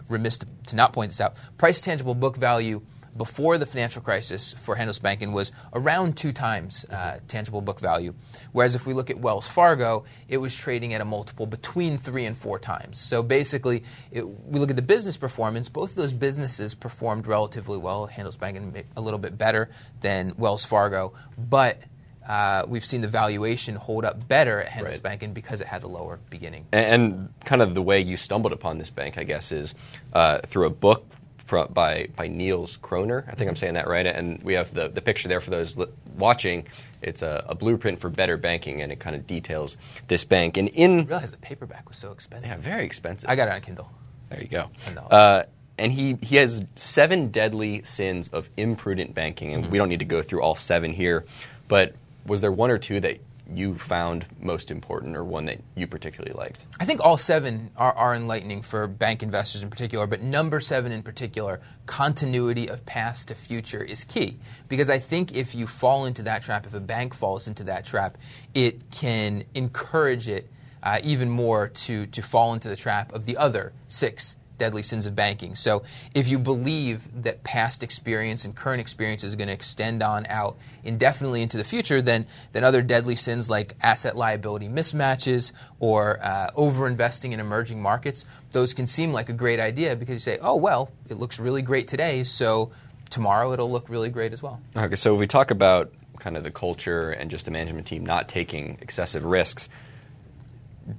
remiss 0.08 0.38
to, 0.38 0.46
to 0.68 0.76
not 0.76 0.92
point 0.92 1.10
this 1.10 1.20
out. 1.20 1.34
Price 1.58 1.80
tangible 1.80 2.14
book 2.14 2.36
value 2.36 2.82
before 3.16 3.59
the 3.59 3.66
financial 3.66 4.02
crisis 4.02 4.52
for 4.52 4.76
Handelsbanken 4.76 5.33
was 5.33 5.52
around 5.73 6.16
two 6.16 6.33
times 6.33 6.85
uh, 6.90 7.18
tangible 7.28 7.61
book 7.61 7.80
value. 7.80 8.14
Whereas 8.52 8.75
if 8.75 8.87
we 8.87 8.92
look 8.92 9.11
at 9.11 9.18
Wells 9.18 9.47
Fargo, 9.47 10.04
it 10.28 10.38
was 10.38 10.54
trading 10.54 10.94
at 10.94 11.00
a 11.00 11.04
multiple 11.04 11.47
between 11.47 11.99
three 11.99 12.25
and 12.25 12.37
four 12.37 12.59
times. 12.59 13.00
So 13.00 13.23
basically, 13.23 13.85
it, 14.11 14.26
we 14.26 14.59
look 14.59 14.71
at 14.71 14.76
the 14.76 14.83
business 14.83 15.16
performance, 15.16 15.68
both 15.68 15.90
of 15.90 15.97
those 15.97 16.12
businesses 16.12 16.75
performed 16.75 17.26
relatively 17.26 17.78
well. 17.78 18.09
Handelsbanken 18.09 18.85
a 18.97 19.00
little 19.00 19.18
bit 19.18 19.38
better 19.38 19.71
than 20.00 20.35
Wells 20.37 20.64
Fargo, 20.64 21.12
but 21.38 21.78
uh, 22.26 22.64
we've 22.66 22.85
seen 22.85 23.00
the 23.00 23.09
valuation 23.09 23.75
hold 23.75 24.04
up 24.04 24.26
better 24.26 24.61
at 24.61 24.68
Handelsbanken 24.68 25.21
right. 25.23 25.35
because 25.35 25.61
it 25.61 25.66
had 25.66 25.83
a 25.83 25.87
lower 25.87 26.18
beginning. 26.30 26.66
And, 26.73 26.87
and, 26.87 27.35
kind 27.44 27.61
of 27.61 27.75
the 27.75 27.83
way 27.83 28.00
you 28.00 28.16
stumbled 28.16 28.52
upon 28.52 28.78
this 28.78 28.90
bank, 28.90 29.18
I 29.18 29.25
guess, 29.25 29.52
is 29.52 29.75
uh, 30.12 30.38
through 30.47 30.66
a 30.66 30.71
book 30.71 31.04
from, 31.44 31.72
by 31.72 32.08
by 32.16 32.28
Niels 32.28 32.76
Kroner. 32.76 33.24
I 33.28 33.34
think 33.34 33.48
I'm 33.48 33.56
saying 33.56 33.74
that 33.74 33.88
right. 33.88 34.06
And 34.06 34.42
we 34.42 34.54
have 34.54 34.72
the, 34.72 34.88
the 34.88 35.00
picture 35.00 35.28
there 35.28 35.40
for 35.40 35.50
those 35.50 35.76
li- 35.76 35.86
watching. 36.16 36.66
It's 37.02 37.22
a, 37.22 37.44
a, 37.48 37.54
blueprint 37.54 38.00
for 38.00 38.08
better 38.08 38.36
banking, 38.36 38.80
and 38.80 38.90
it 38.90 38.98
kind 38.98 39.14
of 39.14 39.26
details 39.26 39.76
this 40.08 40.24
bank. 40.24 40.56
And 40.56 40.68
in 40.68 41.00
I 41.00 41.02
realized 41.02 41.34
the 41.34 41.38
paperback 41.38 41.88
was 41.88 41.98
so 41.98 42.12
expensive. 42.12 42.48
Yeah, 42.48 42.56
very 42.56 42.84
expensive. 42.84 43.28
I 43.28 43.36
got 43.36 43.48
it 43.48 43.52
on 43.52 43.60
Kindle. 43.60 43.90
There 44.30 44.42
you 44.42 44.48
go. 44.48 44.70
Uh, 45.10 45.44
and 45.76 45.92
he, 45.92 46.16
he 46.22 46.36
has 46.36 46.64
seven 46.76 47.28
deadly 47.28 47.82
sins 47.84 48.28
of 48.28 48.48
imprudent 48.56 49.14
banking, 49.14 49.52
and 49.52 49.64
mm-hmm. 49.64 49.72
we 49.72 49.78
don't 49.78 49.88
need 49.88 49.98
to 49.98 50.04
go 50.04 50.22
through 50.22 50.40
all 50.40 50.54
seven 50.54 50.92
here. 50.92 51.24
But 51.68 51.94
was 52.26 52.40
there 52.40 52.52
one 52.52 52.70
or 52.70 52.78
two 52.78 53.00
that 53.00 53.18
you 53.52 53.76
found 53.76 54.26
most 54.40 54.70
important 54.70 55.16
or 55.16 55.24
one 55.24 55.44
that 55.46 55.60
you 55.74 55.86
particularly 55.86 56.34
liked? 56.36 56.64
I 56.80 56.84
think 56.84 57.00
all 57.02 57.16
seven 57.16 57.70
are, 57.76 57.92
are, 57.94 58.14
enlightening 58.14 58.62
for 58.62 58.86
bank 58.86 59.22
investors 59.22 59.62
in 59.62 59.70
particular, 59.70 60.06
but 60.06 60.22
number 60.22 60.60
seven 60.60 60.92
in 60.92 61.02
particular, 61.02 61.60
continuity 61.86 62.68
of 62.68 62.84
past 62.86 63.28
to 63.28 63.34
future 63.34 63.82
is 63.82 64.04
key. 64.04 64.38
Because 64.68 64.88
I 64.88 64.98
think 64.98 65.36
if 65.36 65.54
you 65.54 65.66
fall 65.66 66.06
into 66.06 66.22
that 66.22 66.42
trap, 66.42 66.66
if 66.66 66.74
a 66.74 66.80
bank 66.80 67.14
falls 67.14 67.48
into 67.48 67.64
that 67.64 67.84
trap, 67.84 68.18
it 68.54 68.90
can 68.90 69.44
encourage 69.54 70.28
it 70.28 70.48
uh, 70.82 71.00
even 71.02 71.30
more 71.30 71.68
to, 71.68 72.06
to 72.06 72.22
fall 72.22 72.54
into 72.54 72.68
the 72.68 72.76
trap 72.76 73.12
of 73.12 73.26
the 73.26 73.36
other 73.36 73.72
six 73.88 74.36
deadly 74.58 74.82
sins 74.82 75.06
of 75.06 75.14
banking. 75.16 75.54
So 75.54 75.82
if 76.14 76.28
you 76.28 76.38
believe 76.38 77.23
that 77.23 77.42
past 77.44 77.82
experience 77.82 78.44
and 78.44 78.54
current 78.54 78.80
experience 78.80 79.25
is 79.25 79.37
going 79.37 79.49
to 79.49 79.54
extend 79.54 80.02
on 80.02 80.26
out 80.28 80.56
indefinitely 80.82 81.42
into 81.42 81.56
the 81.56 81.64
future, 81.64 82.00
then, 82.00 82.26
then 82.52 82.64
other 82.64 82.82
deadly 82.82 83.16
sins 83.16 83.50
like 83.50 83.76
asset 83.82 84.16
liability 84.16 84.68
mismatches 84.68 85.52
or 85.80 86.18
uh, 86.23 86.50
overinvesting 86.56 87.32
in 87.32 87.40
emerging 87.40 87.80
markets, 87.80 88.25
those 88.50 88.75
can 88.75 88.87
seem 88.87 89.12
like 89.12 89.28
a 89.28 89.32
great 89.32 89.61
idea 89.61 89.96
because 89.96 90.14
you 90.14 90.20
say, 90.20 90.38
oh, 90.40 90.56
well, 90.56 90.90
it 91.08 91.16
looks 91.16 91.40
really 91.40 91.62
great 91.62 91.88
today, 91.88 92.25
so 92.25 92.70
tomorrow 93.11 93.52
it'll 93.52 93.70
look 93.70 93.88
really 93.88 94.11
great 94.11 94.32
as 94.32 94.42
well. 94.42 94.61
Okay, 94.76 94.96
so 94.96 95.14
if 95.14 95.20
we 95.20 95.26
talk 95.26 95.50
about 95.50 95.92
kind 96.18 96.37
of 96.37 96.44
the 96.44 96.50
culture 96.50 97.11
and 97.11 97.30
just 97.30 97.44
the 97.44 97.50
management 97.50 97.87
team 97.87 98.04
not 98.04 98.28
taking 98.28 98.78
excessive 98.80 99.25
risks, 99.25 99.68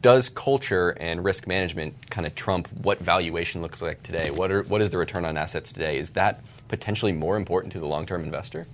does 0.02 0.30
culture 0.30 0.92
and 0.92 1.24
risk 1.24 1.48
management 1.48 2.10
kind 2.10 2.26
of 2.26 2.36
trump 2.36 2.68
what 2.72 3.00
valuation 3.00 3.62
looks 3.62 3.82
like 3.82 4.02
today? 4.04 4.30
What, 4.32 4.52
are, 4.52 4.64
what 4.64 4.82
is 4.82 4.92
the 4.92 4.98
return 4.98 5.26
on 5.26 5.38
assets 5.38 5.72
today? 5.72 5.98
Is 6.00 6.12
that 6.12 6.42
potentially 6.68 7.12
more 7.12 7.38
important 7.38 7.74
to 7.74 7.80
the 7.80 7.86
long 7.86 8.06
term 8.06 8.22
investor? 8.22 8.66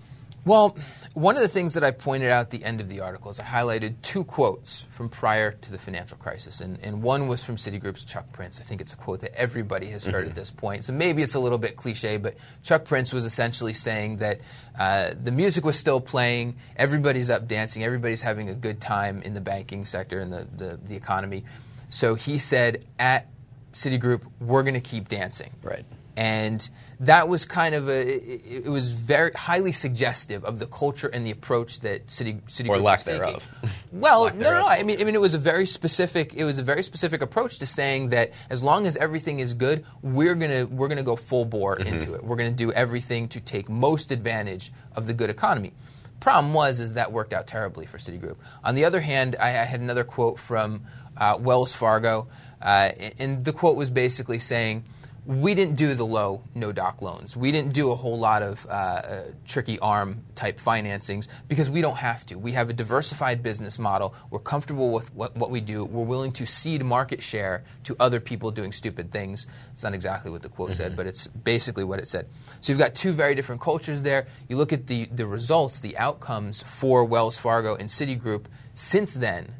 Well, 0.43 0.75
one 1.13 1.35
of 1.35 1.43
the 1.43 1.47
things 1.47 1.75
that 1.75 1.83
I 1.83 1.91
pointed 1.91 2.31
out 2.31 2.41
at 2.41 2.49
the 2.49 2.63
end 2.63 2.81
of 2.81 2.89
the 2.89 3.01
article 3.01 3.29
is 3.29 3.39
I 3.39 3.43
highlighted 3.43 3.95
two 4.01 4.23
quotes 4.23 4.83
from 4.89 5.07
prior 5.07 5.51
to 5.51 5.71
the 5.71 5.77
financial 5.77 6.17
crisis. 6.17 6.61
And, 6.61 6.79
and 6.81 7.03
one 7.03 7.27
was 7.27 7.43
from 7.43 7.57
Citigroup's 7.57 8.03
Chuck 8.05 8.31
Prince. 8.31 8.59
I 8.59 8.63
think 8.63 8.81
it's 8.81 8.93
a 8.93 8.97
quote 8.97 9.19
that 9.19 9.35
everybody 9.35 9.87
has 9.87 10.03
heard 10.03 10.21
mm-hmm. 10.21 10.29
at 10.29 10.35
this 10.35 10.49
point. 10.49 10.85
So 10.85 10.93
maybe 10.93 11.21
it's 11.21 11.35
a 11.35 11.39
little 11.39 11.59
bit 11.59 11.75
cliche, 11.75 12.17
but 12.17 12.35
Chuck 12.63 12.85
Prince 12.85 13.13
was 13.13 13.25
essentially 13.25 13.73
saying 13.73 14.17
that 14.17 14.41
uh, 14.79 15.13
the 15.21 15.31
music 15.31 15.63
was 15.63 15.77
still 15.77 16.01
playing, 16.01 16.55
everybody's 16.75 17.29
up 17.29 17.47
dancing, 17.47 17.83
everybody's 17.83 18.21
having 18.21 18.49
a 18.49 18.55
good 18.55 18.81
time 18.81 19.21
in 19.21 19.35
the 19.35 19.41
banking 19.41 19.85
sector 19.85 20.19
and 20.19 20.33
the, 20.33 20.47
the, 20.55 20.79
the 20.83 20.95
economy. 20.95 21.43
So 21.89 22.15
he 22.15 22.39
said 22.39 22.85
at 22.97 23.27
Citigroup, 23.73 24.23
we're 24.39 24.63
going 24.63 24.73
to 24.73 24.81
keep 24.81 25.07
dancing. 25.07 25.51
Right 25.61 25.85
and 26.17 26.69
that 26.99 27.27
was 27.27 27.45
kind 27.45 27.73
of 27.73 27.89
a 27.89 28.01
it, 28.01 28.65
it, 28.65 28.69
was 28.69 28.91
very 28.91 29.31
highly 29.31 29.71
suggestive 29.71 30.43
of 30.43 30.59
the 30.59 30.67
culture 30.67 31.07
and 31.07 31.25
the 31.25 31.31
approach 31.31 31.79
that 31.81 32.07
Citi 32.07 32.41
Citi 32.43 32.69
or 32.69 32.77
lack 32.77 33.03
thereof. 33.03 33.43
Well, 33.91 34.23
lack 34.23 34.35
no, 34.35 34.43
thereof. 34.43 34.61
no, 34.63 34.67
I 34.67 34.83
mean, 34.83 35.01
I 35.01 35.03
mean, 35.03 35.15
it 35.15 35.21
was 35.21 35.33
a 35.33 35.39
very 35.39 35.65
specific. 35.65 36.33
It 36.33 36.45
was 36.45 36.59
a 36.59 36.63
very 36.63 36.83
specific 36.83 37.21
approach 37.21 37.59
to 37.59 37.65
saying 37.65 38.09
that 38.09 38.31
as 38.49 38.63
long 38.63 38.85
as 38.87 38.95
everything 38.97 39.39
is 39.39 39.53
good, 39.53 39.85
we're 40.01 40.35
gonna 40.35 40.65
we're 40.65 40.87
gonna 40.87 41.03
go 41.03 41.15
full 41.15 41.45
bore 41.45 41.77
mm-hmm. 41.77 41.93
into 41.93 42.13
it. 42.13 42.23
We're 42.23 42.37
gonna 42.37 42.51
do 42.51 42.71
everything 42.71 43.27
to 43.29 43.41
take 43.41 43.69
most 43.69 44.11
advantage 44.11 44.71
of 44.95 45.07
the 45.07 45.13
good 45.13 45.29
economy. 45.29 45.73
Problem 46.19 46.53
was 46.53 46.79
is 46.79 46.93
that 46.93 47.11
worked 47.11 47.33
out 47.33 47.47
terribly 47.47 47.85
for 47.85 47.97
Citigroup. 47.97 48.35
On 48.63 48.75
the 48.75 48.85
other 48.85 48.99
hand, 48.99 49.35
I, 49.39 49.49
I 49.49 49.63
had 49.63 49.81
another 49.81 50.03
quote 50.03 50.37
from 50.37 50.83
uh, 51.17 51.37
Wells 51.39 51.73
Fargo, 51.73 52.27
uh, 52.61 52.91
and 53.17 53.43
the 53.43 53.51
quote 53.51 53.75
was 53.75 53.89
basically 53.89 54.39
saying 54.39 54.83
we 55.25 55.53
didn't 55.53 55.75
do 55.75 55.93
the 55.93 56.05
low 56.05 56.41
no 56.55 56.71
doc 56.71 57.01
loans. 57.01 57.37
We 57.37 57.51
didn't 57.51 57.73
do 57.73 57.91
a 57.91 57.95
whole 57.95 58.17
lot 58.17 58.41
of 58.41 58.65
uh, 58.67 58.69
uh, 58.69 59.23
tricky 59.45 59.77
arm 59.79 60.23
type 60.33 60.59
financings 60.59 61.27
because 61.47 61.69
we 61.69 61.81
don't 61.81 61.97
have 61.97 62.25
to. 62.27 62.39
We 62.39 62.53
have 62.53 62.71
a 62.71 62.73
diversified 62.73 63.43
business 63.43 63.77
model. 63.77 64.15
We're 64.31 64.39
comfortable 64.39 64.89
with 64.91 65.13
what, 65.13 65.35
what 65.37 65.51
we 65.51 65.61
do. 65.61 65.85
We're 65.85 66.05
willing 66.05 66.31
to 66.33 66.45
cede 66.47 66.83
market 66.83 67.21
share 67.21 67.63
to 67.83 67.95
other 67.99 68.19
people 68.19 68.49
doing 68.49 68.71
stupid 68.71 69.11
things. 69.11 69.45
It's 69.71 69.83
not 69.83 69.93
exactly 69.93 70.31
what 70.31 70.41
the 70.41 70.49
quote 70.49 70.71
mm-hmm. 70.71 70.77
said, 70.77 70.95
but 70.95 71.05
it's 71.05 71.27
basically 71.27 71.83
what 71.83 71.99
it 71.99 72.07
said. 72.07 72.27
So 72.59 72.73
you've 72.73 72.79
got 72.79 72.95
two 72.95 73.11
very 73.11 73.35
different 73.35 73.61
cultures 73.61 74.01
there. 74.01 74.25
You 74.49 74.57
look 74.57 74.73
at 74.73 74.87
the, 74.87 75.05
the 75.05 75.27
results, 75.27 75.81
the 75.81 75.97
outcomes 75.99 76.63
for 76.63 77.05
Wells 77.05 77.37
Fargo 77.37 77.75
and 77.75 77.89
Citigroup 77.89 78.45
since 78.73 79.13
then, 79.13 79.53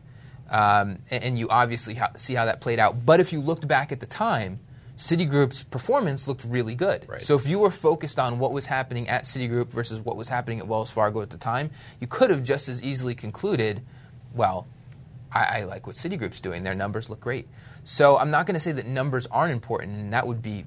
um, 0.50 0.98
and, 1.12 1.24
and, 1.24 1.40
you 1.40 1.48
obviously 1.48 1.96
ha- 1.96 2.12
see 2.18 2.34
how 2.34 2.44
that 2.44 2.60
played 2.60 2.78
out. 2.78 3.06
But 3.06 3.22
if 3.22 3.32
you 3.32 3.40
looked 3.40 3.66
back 3.70 3.94
at 3.94 4.02
the 4.02 4.06
time, 4.06 4.60
Citigroup's 5.02 5.64
performance 5.64 6.28
looked 6.28 6.46
really 6.46 6.76
good. 6.76 7.10
Right. 7.10 7.24
So 7.24 7.36
if 7.36 7.48
you 7.48 7.58
were 7.58 7.72
focused 7.72 8.20
on 8.20 8.38
what 8.38 8.52
was 8.52 8.68
happening 8.68 9.10
at 9.10 9.24
Citigroup 9.24 9.70
versus 9.70 10.00
what 10.00 10.16
was 10.16 10.28
happening 10.28 10.60
at 10.60 10.68
Wells 10.68 10.92
Fargo 10.92 11.22
at 11.22 11.32
the 11.32 11.40
time, 11.40 11.72
you 12.00 12.06
could 12.06 12.30
have 12.30 12.44
just 12.44 12.70
as 12.70 12.84
easily 12.84 13.16
concluded, 13.16 13.82
well, 14.36 14.68
I, 15.32 15.62
I 15.62 15.64
like 15.64 15.88
what 15.88 15.96
Citigroup's 15.96 16.40
doing. 16.40 16.64
Their 16.64 16.76
numbers 16.76 17.10
look 17.10 17.20
great. 17.20 17.48
So 17.84 18.16
I'm 18.16 18.30
not 18.30 18.46
going 18.46 18.54
to 18.54 18.60
say 18.60 18.74
that 18.74 18.86
numbers 18.86 19.26
aren't 19.26 19.52
important, 19.52 19.98
and 19.98 20.14
that 20.14 20.28
would 20.28 20.44
be. 20.44 20.66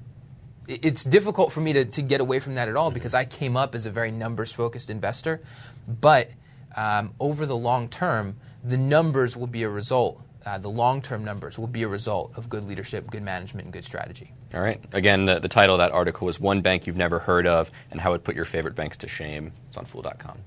It's 0.67 1.05
difficult 1.05 1.53
for 1.53 1.61
me 1.61 1.71
to, 1.71 1.85
to 1.85 2.01
get 2.01 2.19
away 2.19 2.39
from 2.39 2.55
that 2.55 2.67
at 2.67 2.75
all 2.75 2.89
mm-hmm. 2.89 2.95
because 2.95 3.13
I 3.13 3.23
came 3.23 3.55
up 3.55 3.73
as 3.73 3.85
a 3.85 3.91
very 3.91 4.11
numbers 4.11 4.51
focused 4.51 4.89
investor. 4.89 5.41
But 5.87 6.31
um, 6.75 7.13
over 7.21 7.45
the 7.45 7.55
long 7.55 7.87
term, 7.87 8.35
the 8.65 8.77
numbers 8.77 9.37
will 9.37 9.47
be 9.47 9.63
a 9.63 9.69
result 9.69 10.24
uh, 10.45 10.57
the 10.57 10.69
long 10.69 11.01
term 11.01 11.23
numbers 11.23 11.57
will 11.57 11.67
be 11.67 11.83
a 11.83 11.87
result 11.87 12.37
of 12.37 12.49
good 12.49 12.63
leadership, 12.63 13.09
good 13.09 13.23
management, 13.23 13.65
and 13.65 13.73
good 13.73 13.83
strategy. 13.83 14.31
All 14.53 14.61
right. 14.61 14.83
Again, 14.93 15.25
the, 15.25 15.39
the 15.39 15.47
title 15.47 15.75
of 15.75 15.79
that 15.79 15.91
article 15.91 16.25
was 16.25 16.39
One 16.39 16.61
Bank 16.61 16.87
You've 16.87 16.95
Never 16.95 17.19
Heard 17.19 17.47
of 17.47 17.71
and 17.91 17.99
How 17.99 18.13
It 18.13 18.23
Put 18.23 18.35
Your 18.35 18.45
Favorite 18.45 18.75
Banks 18.75 18.97
to 18.97 19.07
Shame. 19.07 19.51
It's 19.67 19.77
on 19.77 19.85
Fool.com. 19.85 20.37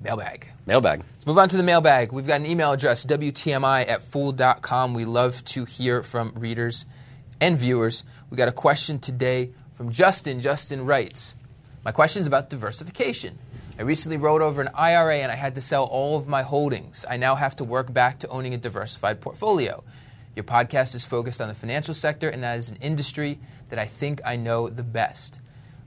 Mailbag. 0.00 0.48
Mailbag. 0.66 1.00
Let's 1.00 1.26
move 1.26 1.38
on 1.38 1.48
to 1.48 1.56
the 1.56 1.62
mailbag. 1.62 2.12
We've 2.12 2.26
got 2.26 2.40
an 2.40 2.46
email 2.46 2.72
address, 2.72 3.04
WTMI 3.04 3.88
at 3.88 4.02
Fool.com. 4.02 4.94
We 4.94 5.04
love 5.04 5.44
to 5.46 5.64
hear 5.64 6.02
from 6.02 6.32
readers 6.36 6.84
and 7.40 7.58
viewers. 7.58 8.04
We 8.30 8.36
got 8.36 8.48
a 8.48 8.52
question 8.52 9.00
today 9.00 9.50
from 9.72 9.90
Justin. 9.90 10.40
Justin 10.40 10.86
writes 10.86 11.34
My 11.84 11.90
question 11.90 12.20
is 12.20 12.26
about 12.26 12.50
diversification. 12.50 13.38
I 13.78 13.82
recently 13.82 14.16
rolled 14.16 14.42
over 14.42 14.60
an 14.60 14.70
IRA 14.74 15.18
and 15.18 15.30
I 15.30 15.36
had 15.36 15.54
to 15.54 15.60
sell 15.60 15.84
all 15.84 16.18
of 16.18 16.26
my 16.26 16.42
holdings. 16.42 17.04
I 17.08 17.16
now 17.16 17.36
have 17.36 17.54
to 17.56 17.64
work 17.64 17.92
back 17.92 18.18
to 18.18 18.28
owning 18.28 18.52
a 18.52 18.58
diversified 18.58 19.20
portfolio. 19.20 19.84
Your 20.34 20.42
podcast 20.42 20.96
is 20.96 21.04
focused 21.04 21.40
on 21.40 21.46
the 21.46 21.54
financial 21.54 21.94
sector, 21.94 22.28
and 22.28 22.42
that 22.42 22.58
is 22.58 22.70
an 22.70 22.78
industry 22.80 23.38
that 23.68 23.78
I 23.78 23.84
think 23.84 24.20
I 24.24 24.34
know 24.34 24.68
the 24.68 24.82
best. 24.82 25.38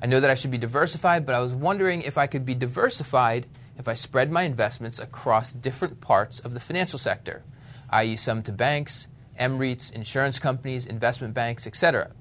I 0.02 0.06
know 0.06 0.22
that 0.22 0.30
I 0.30 0.36
should 0.36 0.52
be 0.52 0.58
diversified, 0.58 1.26
but 1.26 1.36
I 1.36 1.42
was 1.42 1.54
wondering 1.54 2.02
if 2.02 2.18
I 2.18 2.28
could 2.28 2.46
be 2.46 2.56
diversified 2.56 3.46
if 3.78 3.90
I 3.90 3.94
spread 3.94 4.32
my 4.32 4.44
investments 4.44 4.98
across 4.98 5.52
different 5.52 6.00
parts 6.00 6.40
of 6.40 6.54
the 6.54 6.62
financial 6.62 6.98
sector, 6.98 7.44
i.e., 7.90 8.16
some 8.16 8.42
to 8.44 8.54
banks, 8.54 9.10
MREITs, 9.38 9.92
insurance 9.92 10.40
companies, 10.40 10.86
investment 10.86 11.34
banks, 11.34 11.68
etc. 11.68 12.12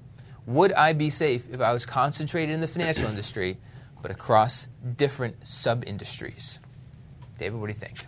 Would 0.47 0.73
I 0.73 0.91
be 0.91 1.09
safe 1.09 1.47
if 1.49 1.61
I 1.61 1.71
was 1.71 1.85
concentrated 1.85 2.53
in 2.53 2.59
the 2.59 2.67
financial 2.67 3.07
industry? 3.07 3.57
But 4.01 4.11
across 4.11 4.67
different 4.97 5.47
sub 5.47 5.83
industries. 5.85 6.59
David, 7.37 7.59
what 7.59 7.67
do 7.67 7.73
you 7.73 7.79
think? 7.79 8.05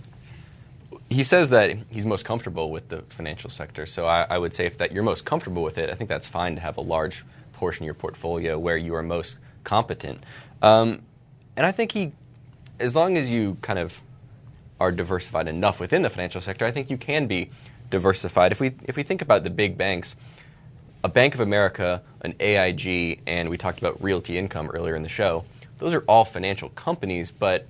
He 1.09 1.23
says 1.23 1.49
that 1.49 1.77
he's 1.89 2.05
most 2.05 2.25
comfortable 2.25 2.71
with 2.71 2.89
the 2.89 3.03
financial 3.09 3.49
sector. 3.49 3.85
So 3.85 4.05
I, 4.05 4.25
I, 4.29 4.37
would 4.37 4.53
say 4.53 4.65
if 4.65 4.77
that 4.79 4.91
you're 4.91 5.03
most 5.03 5.25
comfortable 5.25 5.63
with 5.63 5.77
it, 5.77 5.89
I 5.89 5.95
think 5.95 6.09
that's 6.09 6.25
fine 6.25 6.55
to 6.55 6.61
have 6.61 6.77
a 6.77 6.81
large 6.81 7.23
portion 7.53 7.83
of 7.83 7.85
your 7.85 7.93
portfolio 7.93 8.57
where 8.57 8.77
you 8.77 8.95
are 8.95 9.03
most 9.03 9.37
competent. 9.63 10.23
Um, 10.61 11.03
and 11.55 11.65
I 11.65 11.71
think 11.71 11.91
he, 11.91 12.13
as 12.79 12.95
long 12.95 13.17
as 13.17 13.29
you 13.29 13.57
kind 13.61 13.79
of 13.79 14.01
are 14.79 14.91
diversified 14.91 15.47
enough 15.47 15.79
within 15.79 16.01
the 16.01 16.09
financial 16.09 16.41
sector, 16.41 16.65
I 16.65 16.71
think 16.71 16.89
you 16.89 16.97
can 16.97 17.27
be 17.27 17.51
diversified. 17.89 18.51
If 18.51 18.59
we 18.59 18.73
if 18.85 18.95
we 18.95 19.03
think 19.03 19.21
about 19.21 19.43
the 19.43 19.49
big 19.49 19.77
banks, 19.77 20.15
a 21.03 21.09
Bank 21.09 21.35
of 21.35 21.41
America, 21.41 22.01
an 22.21 22.33
AIG, 22.39 23.21
and 23.27 23.49
we 23.49 23.57
talked 23.57 23.77
about 23.77 24.01
Realty 24.01 24.37
Income 24.37 24.71
earlier 24.71 24.95
in 24.95 25.03
the 25.03 25.09
show 25.09 25.45
those 25.83 25.93
are 25.93 26.05
all 26.07 26.23
financial 26.23 26.69
companies, 26.69 27.29
but 27.29 27.67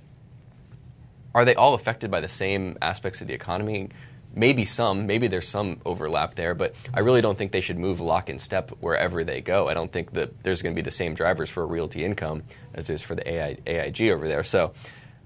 are 1.34 1.44
they 1.44 1.56
all 1.56 1.74
affected 1.74 2.12
by 2.12 2.20
the 2.20 2.28
same 2.28 2.78
aspects 2.80 3.20
of 3.20 3.26
the 3.26 3.34
economy? 3.34 3.88
Maybe 4.32 4.64
some, 4.66 5.08
maybe 5.08 5.26
there's 5.26 5.48
some 5.48 5.80
overlap 5.84 6.36
there, 6.36 6.54
but 6.54 6.76
I 6.92 7.00
really 7.00 7.22
don't 7.22 7.36
think 7.36 7.50
they 7.50 7.60
should 7.60 7.76
move 7.76 8.00
lock 8.00 8.30
in 8.30 8.38
step 8.38 8.70
wherever 8.78 9.24
they 9.24 9.40
go. 9.40 9.68
I 9.68 9.74
don't 9.74 9.90
think 9.90 10.12
that 10.12 10.44
there's 10.44 10.62
going 10.62 10.76
to 10.76 10.80
be 10.80 10.84
the 10.84 10.94
same 10.94 11.14
drivers 11.14 11.50
for 11.50 11.66
realty 11.66 12.04
income 12.04 12.44
as 12.72 12.88
is 12.88 13.02
for 13.02 13.16
the 13.16 13.28
AI, 13.28 13.58
AIG 13.66 14.02
over 14.10 14.28
there. 14.28 14.44
So 14.44 14.72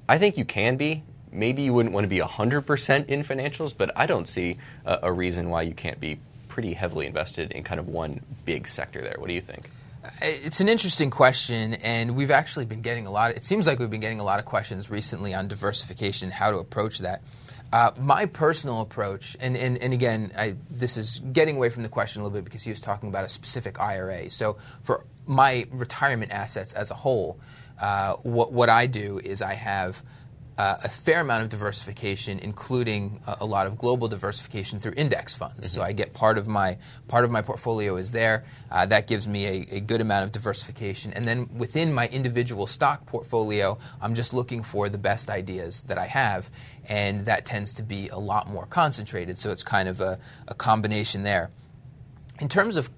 I 0.08 0.16
think 0.16 0.38
you 0.38 0.46
can 0.46 0.78
be. 0.78 1.04
Maybe 1.30 1.64
you 1.64 1.74
wouldn't 1.74 1.94
want 1.94 2.04
to 2.04 2.08
be 2.08 2.20
100% 2.20 3.06
in 3.06 3.22
financials, 3.22 3.74
but 3.76 3.90
I 3.94 4.06
don't 4.06 4.26
see 4.26 4.56
a, 4.86 5.00
a 5.02 5.12
reason 5.12 5.50
why 5.50 5.60
you 5.60 5.74
can't 5.74 6.00
be 6.00 6.20
pretty 6.48 6.72
heavily 6.72 7.04
invested 7.04 7.52
in 7.52 7.64
kind 7.64 7.80
of 7.80 7.86
one 7.86 8.22
big 8.46 8.66
sector 8.66 9.02
there. 9.02 9.16
What 9.18 9.28
do 9.28 9.34
you 9.34 9.42
think? 9.42 9.68
It's 10.22 10.60
an 10.60 10.68
interesting 10.68 11.10
question, 11.10 11.74
and 11.74 12.16
we've 12.16 12.30
actually 12.30 12.64
been 12.64 12.82
getting 12.82 13.06
a 13.06 13.10
lot. 13.10 13.30
Of, 13.30 13.36
it 13.36 13.44
seems 13.44 13.66
like 13.66 13.78
we've 13.78 13.90
been 13.90 14.00
getting 14.00 14.20
a 14.20 14.24
lot 14.24 14.38
of 14.38 14.44
questions 14.44 14.90
recently 14.90 15.34
on 15.34 15.48
diversification 15.48 16.30
how 16.30 16.50
to 16.50 16.58
approach 16.58 16.98
that. 17.00 17.22
Uh, 17.72 17.90
my 17.98 18.24
personal 18.24 18.80
approach, 18.80 19.36
and, 19.40 19.56
and, 19.56 19.76
and 19.78 19.92
again, 19.92 20.32
I, 20.36 20.54
this 20.70 20.96
is 20.96 21.20
getting 21.32 21.56
away 21.56 21.68
from 21.68 21.82
the 21.82 21.88
question 21.88 22.22
a 22.22 22.24
little 22.24 22.38
bit 22.38 22.44
because 22.44 22.62
he 22.62 22.70
was 22.70 22.80
talking 22.80 23.10
about 23.10 23.24
a 23.24 23.28
specific 23.28 23.78
IRA. 23.78 24.30
So 24.30 24.56
for 24.82 25.04
my 25.26 25.66
retirement 25.70 26.32
assets 26.32 26.72
as 26.72 26.90
a 26.90 26.94
whole, 26.94 27.38
uh, 27.80 28.14
what, 28.22 28.52
what 28.52 28.70
I 28.70 28.86
do 28.86 29.20
is 29.22 29.42
I 29.42 29.52
have 29.52 30.02
uh, 30.58 30.76
a 30.82 30.88
fair 30.88 31.20
amount 31.20 31.44
of 31.44 31.48
diversification, 31.48 32.40
including 32.40 33.20
a, 33.28 33.36
a, 33.42 33.46
lot 33.46 33.68
of 33.68 33.78
global 33.78 34.08
diversification 34.08 34.80
through 34.80 34.92
index 34.96 35.32
funds. 35.32 35.54
Mm-hmm. 35.54 35.66
So 35.66 35.82
I 35.82 35.92
get 35.92 36.12
part 36.12 36.36
of 36.36 36.48
my 36.48 36.78
part 37.06 37.24
of 37.24 37.30
my 37.30 37.42
portfolio 37.42 37.94
is 37.96 38.10
there. 38.10 38.44
Uh, 38.68 38.84
that 38.86 39.06
gives 39.06 39.28
me 39.28 39.46
a, 39.46 39.76
a, 39.76 39.80
good 39.80 40.00
amount 40.00 40.24
of 40.24 40.32
diversification, 40.32 41.12
and 41.12 41.24
then 41.24 41.48
within 41.56 41.92
my 41.92 42.08
individual 42.08 42.66
stock 42.66 43.06
portfolio, 43.06 43.78
I'm 44.02 44.16
just 44.16 44.34
looking 44.34 44.64
for 44.64 44.88
the 44.88 44.98
best 44.98 45.30
ideas 45.30 45.84
that 45.84 45.96
I 45.96 46.06
have, 46.06 46.50
and 46.88 47.24
that 47.26 47.46
tends 47.46 47.74
to 47.74 47.84
be 47.84 48.08
a 48.08 48.18
lot 48.18 48.48
more 48.48 48.66
concentrated. 48.66 49.38
So 49.38 49.52
it's 49.52 49.62
kind 49.62 49.88
of 49.88 50.00
a, 50.00 50.18
a 50.48 50.54
combination 50.54 51.22
there. 51.22 51.52
In 52.40 52.48
terms 52.48 52.76
of 52.76 52.90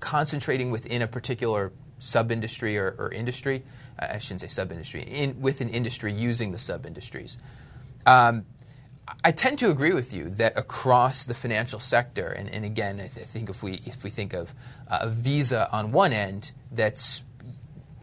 concentrating 0.00 0.70
within 0.70 1.00
a 1.00 1.06
particular 1.06 1.72
sub 1.98 2.30
industry 2.30 2.78
or, 2.78 2.94
or 2.98 3.12
industry. 3.12 3.62
I 3.98 4.18
shouldn't 4.18 4.42
say 4.42 4.48
sub 4.48 4.70
industry, 4.72 5.02
in, 5.02 5.40
with 5.40 5.60
an 5.60 5.68
industry 5.68 6.12
using 6.12 6.52
the 6.52 6.58
sub 6.58 6.86
industries. 6.86 7.38
Um, 8.06 8.46
I 9.24 9.32
tend 9.32 9.58
to 9.60 9.70
agree 9.70 9.92
with 9.92 10.12
you 10.12 10.30
that 10.30 10.56
across 10.58 11.24
the 11.24 11.34
financial 11.34 11.80
sector, 11.80 12.28
and, 12.28 12.48
and 12.50 12.64
again, 12.64 12.96
I, 12.96 13.08
th- 13.08 13.18
I, 13.18 13.28
think 13.28 13.48
if 13.48 13.62
we 13.62 13.80
if 13.86 14.04
we 14.04 14.10
think 14.10 14.34
of 14.34 14.54
uh, 14.88 14.98
a 15.02 15.10
Visa 15.10 15.68
on 15.72 15.92
one 15.92 16.12
end, 16.12 16.52
that's 16.70 17.22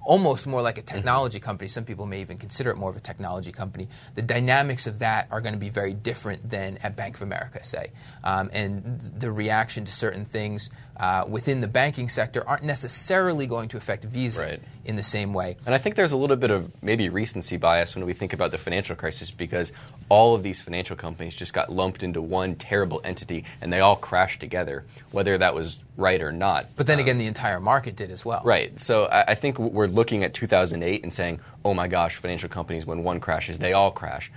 almost 0.06 0.46
more 0.48 0.62
like 0.62 0.78
a 0.78 0.82
mm-hmm. 0.82 0.96
technology 0.96 1.40
mm-hmm. 1.40 1.46
company. 1.46 1.68
Some 1.68 1.84
people 1.84 2.06
may 2.06 2.22
even 2.22 2.38
consider 2.38 2.70
it 2.70 2.78
more 2.78 2.90
of 2.90 2.96
a 2.96 3.02
technology 3.02 3.52
company. 3.52 3.88
The 4.14 4.22
dynamics 4.22 4.88
of 4.88 5.00
that 5.00 5.28
are 5.32 5.42
going 5.42 5.54
to 5.54 5.60
be 5.60 5.70
very 5.70 5.94
different 5.94 6.50
than 6.50 6.78
at 6.84 6.96
Bank 6.96 7.16
of 7.16 7.24
America, 7.24 7.64
say. 7.64 7.92
Um, 8.24 8.50
and 8.54 9.00
the 9.00 9.32
reaction 9.32 9.84
to 9.86 9.92
certain 9.92 10.24
things 10.26 10.70
uh, 10.98 11.26
within 11.28 11.62
the 11.62 11.68
banking 11.68 12.10
sector 12.10 12.48
aren't 12.48 12.64
necessarily 12.64 13.48
going 13.48 13.68
to 13.70 13.78
affect 13.78 14.06
Visa 14.06 14.42
right. 14.42 14.62
in 14.86 14.96
the 14.96 15.04
same 15.04 15.34
way. 15.34 15.58
And 15.66 15.76
I 15.76 15.78
think 15.78 15.96
there's 15.96 16.12
a 16.12 16.18
little 16.18 16.36
bit 16.36 16.52
of 16.52 16.72
maybe 16.82 17.10
recency 17.10 17.58
bias 17.58 17.96
when 17.96 18.06
we 18.06 18.14
think 18.14 18.34
about 18.34 18.52
the 18.52 18.58
financial 18.58 18.96
crisis 18.96 19.32
because 19.32 19.72
all 20.10 20.36
of 20.36 20.44
these 20.44 20.62
financial 20.62 20.96
companies 20.96 21.36
just 21.36 21.54
got 21.54 21.72
lumped 21.72 22.04
into 22.04 22.22
one 22.22 22.56
terrible 22.56 23.02
entity 23.04 23.44
and 23.62 23.74
they 23.74 23.80
all 23.80 23.96
crashed 23.96 24.40
together, 24.40 24.86
whether 25.12 25.38
that 25.38 25.54
was 25.54 25.80
right 25.98 26.22
or 26.22 26.32
not. 26.32 26.70
But 26.76 26.88
then 26.88 27.00
um, 27.00 27.04
again, 27.04 27.18
the 27.18 27.28
entire 27.28 27.60
market 27.60 27.96
did 27.96 28.12
as 28.12 28.24
well. 28.24 28.42
Right. 28.46 28.80
So 28.80 29.06
I, 29.06 29.32
I 29.32 29.36
think 29.36 29.60
we're 29.60 29.88
looking 29.88 30.24
at 30.24 30.34
2008 30.34 31.04
and 31.04 31.14
saying, 31.14 31.40
oh 31.64 31.74
my 31.74 31.88
gosh, 31.88 32.16
financial 32.16 32.50
companies, 32.50 32.86
when 32.86 33.04
one 33.04 33.20
crashes, 33.20 33.58
they 33.58 33.74
all 33.74 33.92
crash 33.92 34.32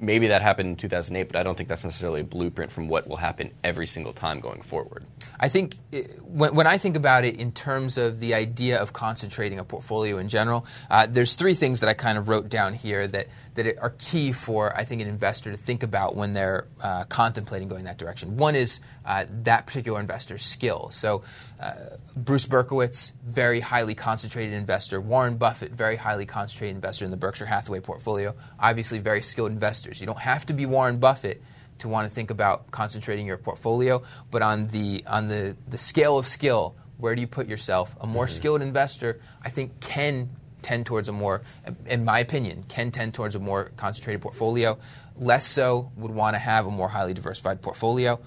maybe 0.00 0.28
that 0.28 0.42
happened 0.42 0.68
in 0.68 0.76
2008, 0.76 1.28
but 1.28 1.36
I 1.36 1.42
don't 1.42 1.56
think 1.56 1.68
that's 1.68 1.84
necessarily 1.84 2.20
a 2.20 2.24
blueprint 2.24 2.70
from 2.70 2.88
what 2.88 3.08
will 3.08 3.16
happen 3.16 3.50
every 3.62 3.86
single 3.86 4.12
time 4.12 4.40
going 4.40 4.62
forward. 4.62 5.04
I 5.38 5.48
think 5.48 5.76
it, 5.92 6.22
when, 6.22 6.54
when, 6.54 6.66
I 6.66 6.78
think 6.78 6.96
about 6.96 7.24
it 7.24 7.38
in 7.38 7.52
terms 7.52 7.98
of 7.98 8.18
the 8.20 8.34
idea 8.34 8.78
of 8.78 8.92
concentrating 8.92 9.58
a 9.58 9.64
portfolio 9.64 10.18
in 10.18 10.28
general, 10.28 10.66
uh, 10.90 11.06
there's 11.08 11.34
three 11.34 11.54
things 11.54 11.80
that 11.80 11.88
I 11.88 11.94
kind 11.94 12.18
of 12.18 12.28
wrote 12.28 12.48
down 12.48 12.74
here 12.74 13.06
that, 13.06 13.28
that 13.54 13.78
are 13.78 13.94
key 13.98 14.32
for, 14.32 14.76
I 14.76 14.84
think, 14.84 15.02
an 15.02 15.08
investor 15.08 15.50
to 15.50 15.56
think 15.56 15.82
about 15.82 16.16
when 16.16 16.32
they're 16.32 16.66
uh, 16.82 17.04
contemplating 17.04 17.68
going 17.68 17.84
that 17.84 17.98
direction. 17.98 18.36
One 18.36 18.54
is 18.54 18.80
uh, 19.04 19.24
that 19.42 19.66
particular 19.66 20.00
investor's 20.00 20.44
skill. 20.44 20.90
So, 20.92 21.22
uh, 21.60 21.74
Bruce 22.16 22.46
Berkowitz, 22.46 23.12
very 23.24 23.60
highly 23.60 23.94
concentrated 23.94 24.54
investor. 24.54 25.00
Warren 25.00 25.36
Buffett, 25.36 25.72
very 25.72 25.96
highly 25.96 26.26
concentrated 26.26 26.76
investor 26.76 27.04
in 27.04 27.10
the 27.10 27.16
Berkshire 27.16 27.46
Hathaway 27.46 27.80
portfolio. 27.80 28.34
Obviously, 28.58 28.98
very 28.98 29.22
skilled 29.22 29.50
investors. 29.50 30.00
You 30.00 30.06
don't 30.06 30.18
have 30.18 30.46
to 30.46 30.52
be 30.52 30.66
Warren 30.66 30.98
Buffett 30.98 31.42
to 31.84 31.88
want 31.88 32.08
to 32.08 32.14
think 32.14 32.30
about 32.30 32.70
concentrating 32.70 33.26
your 33.26 33.36
portfolio, 33.36 34.02
but 34.30 34.40
on 34.40 34.68
the 34.68 35.04
on 35.06 35.28
the, 35.28 35.54
the 35.68 35.78
scale 35.78 36.18
of 36.18 36.26
skill, 36.26 36.74
where 36.96 37.14
do 37.14 37.20
you 37.20 37.26
put 37.26 37.46
yourself? 37.46 37.94
A 38.00 38.06
more 38.06 38.24
mm-hmm. 38.24 38.32
skilled 38.32 38.62
investor, 38.62 39.20
I 39.42 39.50
think, 39.50 39.80
can 39.80 40.30
tend 40.62 40.86
towards 40.86 41.10
a 41.10 41.12
more, 41.12 41.42
in 41.84 42.06
my 42.06 42.20
opinion, 42.20 42.64
can 42.68 42.90
tend 42.90 43.12
towards 43.12 43.34
a 43.34 43.38
more 43.38 43.70
concentrated 43.76 44.22
portfolio. 44.22 44.78
Less 45.16 45.46
so 45.46 45.92
would 45.96 46.10
want 46.10 46.34
to 46.34 46.38
have 46.38 46.66
a 46.66 46.70
more 46.70 46.88
highly 46.88 47.12
diversified 47.12 47.60
portfolio. 47.60 48.18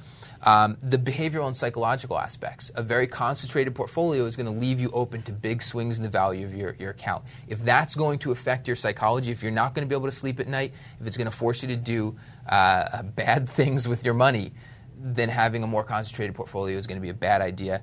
Um, 0.44 0.78
the 0.84 0.98
behavioral 0.98 1.48
and 1.48 1.56
psychological 1.56 2.18
aspects. 2.18 2.72
A 2.76 2.84
very 2.84 3.08
concentrated 3.08 3.74
portfolio 3.74 4.26
is 4.26 4.36
going 4.36 4.46
to 4.46 4.60
leave 4.60 4.80
you 4.80 4.90
open 4.92 5.24
to 5.24 5.32
big 5.32 5.62
swings 5.62 5.98
in 5.98 6.04
the 6.04 6.10
value 6.10 6.46
of 6.46 6.56
your, 6.56 6.76
your 6.80 6.92
account. 6.92 7.26
If 7.48 7.64
that's 7.64 7.96
going 7.96 8.20
to 8.20 8.32
affect 8.32 8.68
your 8.68 8.76
psychology, 8.76 9.32
if 9.32 9.42
you're 9.42 9.52
not 9.52 9.74
going 9.74 9.88
to 9.88 9.90
be 9.90 9.98
able 9.98 10.08
to 10.08 10.16
sleep 10.16 10.40
at 10.40 10.48
night, 10.48 10.74
if 11.00 11.08
it's 11.08 11.18
going 11.18 11.30
to 11.30 11.36
force 11.36 11.62
you 11.62 11.68
to 11.70 11.76
do 11.76 12.16
uh, 12.50 13.04
bad 13.16 13.50
things 13.50 13.88
with 13.88 14.06
your 14.06 14.14
money, 14.14 14.52
then 15.00 15.30
having 15.30 15.64
a 15.64 15.68
more 15.68 15.84
concentrated 15.84 16.36
portfolio 16.36 16.78
is 16.78 16.88
going 16.88 16.98
to 16.98 17.02
be 17.02 17.10
a 17.10 17.14
bad 17.14 17.42
idea. 17.42 17.82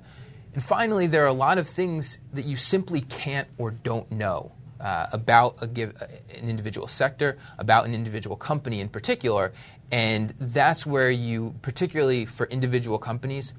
And 0.53 0.63
finally, 0.63 1.07
there 1.07 1.23
are 1.23 1.27
a 1.27 1.33
lot 1.33 1.57
of 1.57 1.67
things 1.67 2.19
that 2.33 2.45
you 2.45 2.55
simply 2.55 3.01
can't 3.01 3.47
or 3.57 3.71
don't 3.71 4.09
know 4.11 4.53
uh, 4.79 5.07
about 5.13 5.55
a 5.61 5.67
give, 5.67 5.95
uh, 6.01 6.05
an 6.37 6.49
individual 6.49 6.87
sector, 6.87 7.37
about 7.57 7.85
an 7.85 7.93
individual 7.93 8.35
company 8.35 8.81
in 8.81 8.89
particular, 8.89 9.53
and 9.95 10.33
that's 10.41 10.85
where 10.85 11.09
you, 11.09 11.55
particularly 11.61 12.25
for 12.25 12.47
individual 12.47 12.99
companies, 12.99 13.53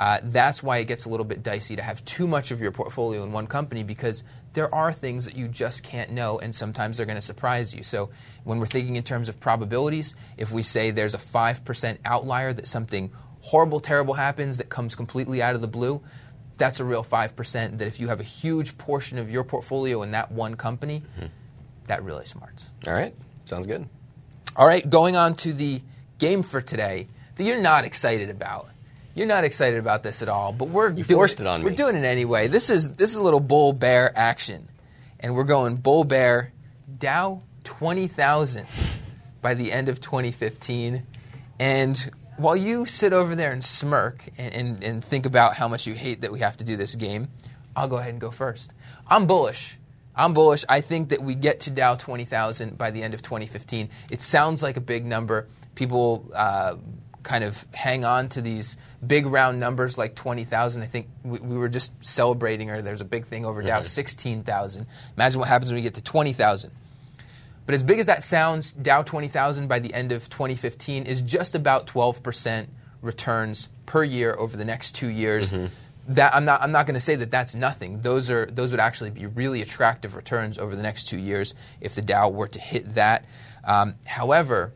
uh, 0.00 0.18
that's 0.22 0.62
why 0.62 0.78
it 0.78 0.86
gets 0.86 1.04
a 1.04 1.10
little 1.10 1.26
bit 1.26 1.42
dicey 1.42 1.76
to 1.76 1.82
have 1.82 2.02
too 2.06 2.26
much 2.26 2.50
of 2.50 2.62
your 2.62 2.72
portfolio 2.72 3.22
in 3.22 3.32
one 3.32 3.46
company 3.46 3.82
because 3.82 4.24
there 4.54 4.74
are 4.74 4.94
things 4.94 5.26
that 5.26 5.36
you 5.36 5.46
just 5.46 5.82
can't 5.82 6.10
know, 6.10 6.38
and 6.38 6.54
sometimes 6.54 6.96
they're 6.96 7.04
going 7.04 7.18
to 7.18 7.22
surprise 7.22 7.74
you. 7.74 7.82
So, 7.82 8.08
when 8.44 8.60
we're 8.60 8.66
thinking 8.66 8.96
in 8.96 9.02
terms 9.02 9.28
of 9.28 9.38
probabilities, 9.40 10.14
if 10.38 10.50
we 10.50 10.62
say 10.62 10.90
there's 10.90 11.12
a 11.12 11.18
5% 11.18 11.98
outlier 12.06 12.54
that 12.54 12.66
something 12.66 13.12
horrible, 13.42 13.78
terrible 13.78 14.14
happens 14.14 14.56
that 14.56 14.70
comes 14.70 14.94
completely 14.94 15.42
out 15.42 15.54
of 15.54 15.60
the 15.60 15.68
blue, 15.68 16.02
that's 16.56 16.80
a 16.80 16.84
real 16.84 17.04
5%. 17.04 17.76
That 17.76 17.86
if 17.86 18.00
you 18.00 18.08
have 18.08 18.20
a 18.20 18.24
huge 18.24 18.78
portion 18.78 19.18
of 19.18 19.30
your 19.30 19.44
portfolio 19.44 20.00
in 20.00 20.12
that 20.12 20.32
one 20.32 20.54
company, 20.54 21.02
mm-hmm. 21.18 21.26
that 21.88 22.02
really 22.02 22.24
smarts. 22.24 22.70
All 22.86 22.94
right. 22.94 23.14
Sounds 23.44 23.66
good. 23.66 23.86
All 24.56 24.66
right. 24.66 24.88
Going 24.88 25.16
on 25.16 25.34
to 25.36 25.52
the 25.52 25.80
game 26.18 26.42
for 26.42 26.60
today 26.60 27.08
that 27.36 27.44
you're 27.44 27.60
not 27.60 27.84
excited 27.84 28.30
about. 28.30 28.68
You're 29.14 29.26
not 29.26 29.44
excited 29.44 29.78
about 29.78 30.02
this 30.02 30.22
at 30.22 30.28
all, 30.28 30.52
but 30.52 30.68
we're 30.68 30.88
you 30.88 31.04
doing 31.04 31.18
forced 31.18 31.40
it 31.40 31.46
on 31.46 31.62
we're 31.62 31.70
me. 31.70 31.76
doing 31.76 31.96
it 31.96 32.04
anyway. 32.04 32.48
This 32.48 32.68
is 32.68 32.92
this 32.92 33.10
is 33.10 33.16
a 33.16 33.22
little 33.22 33.40
bull 33.40 33.72
bear 33.72 34.12
action, 34.16 34.68
and 35.20 35.36
we're 35.36 35.44
going 35.44 35.76
bull 35.76 36.02
bear 36.04 36.52
Dow 36.98 37.42
twenty 37.62 38.08
thousand 38.08 38.66
by 39.40 39.54
the 39.54 39.70
end 39.70 39.88
of 39.88 40.00
2015, 40.00 41.06
and 41.60 42.10
while 42.36 42.56
you 42.56 42.86
sit 42.86 43.12
over 43.12 43.34
there 43.34 43.52
and 43.52 43.62
smirk 43.62 44.24
and, 44.38 44.54
and, 44.54 44.82
and, 44.82 45.04
think 45.04 45.26
about 45.26 45.54
how 45.54 45.68
much 45.68 45.86
you 45.86 45.94
hate 45.94 46.22
that 46.22 46.32
we 46.32 46.40
have 46.40 46.56
to 46.56 46.64
do 46.64 46.76
this 46.76 46.94
game, 46.94 47.28
I'll 47.76 47.86
go 47.86 47.96
ahead 47.96 48.10
and 48.10 48.20
go 48.20 48.30
first. 48.30 48.72
I'm 49.06 49.26
bullish. 49.26 49.78
I'm 50.16 50.32
bullish. 50.32 50.64
I 50.68 50.80
think 50.80 51.08
that 51.10 51.22
we 51.22 51.34
get 51.34 51.60
to 51.60 51.70
Dow 51.70 51.96
20,000 51.96 52.78
by 52.78 52.90
the 52.90 53.02
end 53.02 53.14
of 53.14 53.22
2015. 53.22 53.90
It 54.10 54.22
sounds 54.22 54.62
like 54.62 54.76
a 54.76 54.80
big 54.80 55.04
number. 55.04 55.48
People 55.74 56.30
uh, 56.34 56.76
kind 57.24 57.42
of 57.42 57.66
hang 57.74 58.04
on 58.04 58.28
to 58.30 58.40
these 58.40 58.76
big 59.04 59.26
round 59.26 59.58
numbers 59.58 59.98
like 59.98 60.14
20,000. 60.14 60.82
I 60.82 60.86
think 60.86 61.08
we, 61.24 61.38
we, 61.40 61.58
were 61.58 61.68
just 61.68 61.92
celebrating, 62.04 62.70
or 62.70 62.80
there's 62.80 63.00
a 63.00 63.04
big 63.04 63.26
thing 63.26 63.44
over 63.44 63.62
Dow, 63.62 63.78
mm-hmm. 63.78 63.86
16,000. 63.86 64.86
Imagine 65.16 65.40
what 65.40 65.48
happens 65.48 65.72
when 65.72 65.76
we 65.76 65.82
get 65.82 65.94
to 65.94 66.02
20,000. 66.02 66.70
But 67.66 67.74
as 67.74 67.82
big 67.82 67.98
as 67.98 68.06
that 68.06 68.22
sounds, 68.22 68.72
Dow 68.72 69.02
20,000 69.02 69.68
by 69.68 69.78
the 69.78 69.92
end 69.94 70.12
of 70.12 70.28
2015 70.28 71.06
is 71.06 71.22
just 71.22 71.54
about 71.54 71.86
12% 71.86 72.66
returns 73.00 73.68
per 73.86 74.04
year 74.04 74.34
over 74.38 74.56
the 74.56 74.64
next 74.64 74.94
two 74.94 75.08
years. 75.08 75.50
Mm-hmm. 75.50 75.66
That 76.08 76.34
I'm 76.34 76.44
not. 76.44 76.60
I'm 76.60 76.72
not 76.72 76.86
going 76.86 76.94
to 76.94 77.00
say 77.00 77.16
that 77.16 77.30
that's 77.30 77.54
nothing. 77.54 78.00
Those 78.00 78.30
are. 78.30 78.46
Those 78.46 78.70
would 78.72 78.80
actually 78.80 79.10
be 79.10 79.26
really 79.26 79.62
attractive 79.62 80.14
returns 80.14 80.58
over 80.58 80.76
the 80.76 80.82
next 80.82 81.04
two 81.04 81.18
years 81.18 81.54
if 81.80 81.94
the 81.94 82.02
Dow 82.02 82.28
were 82.28 82.48
to 82.48 82.60
hit 82.60 82.94
that. 82.94 83.24
Um, 83.64 83.94
however, 84.04 84.74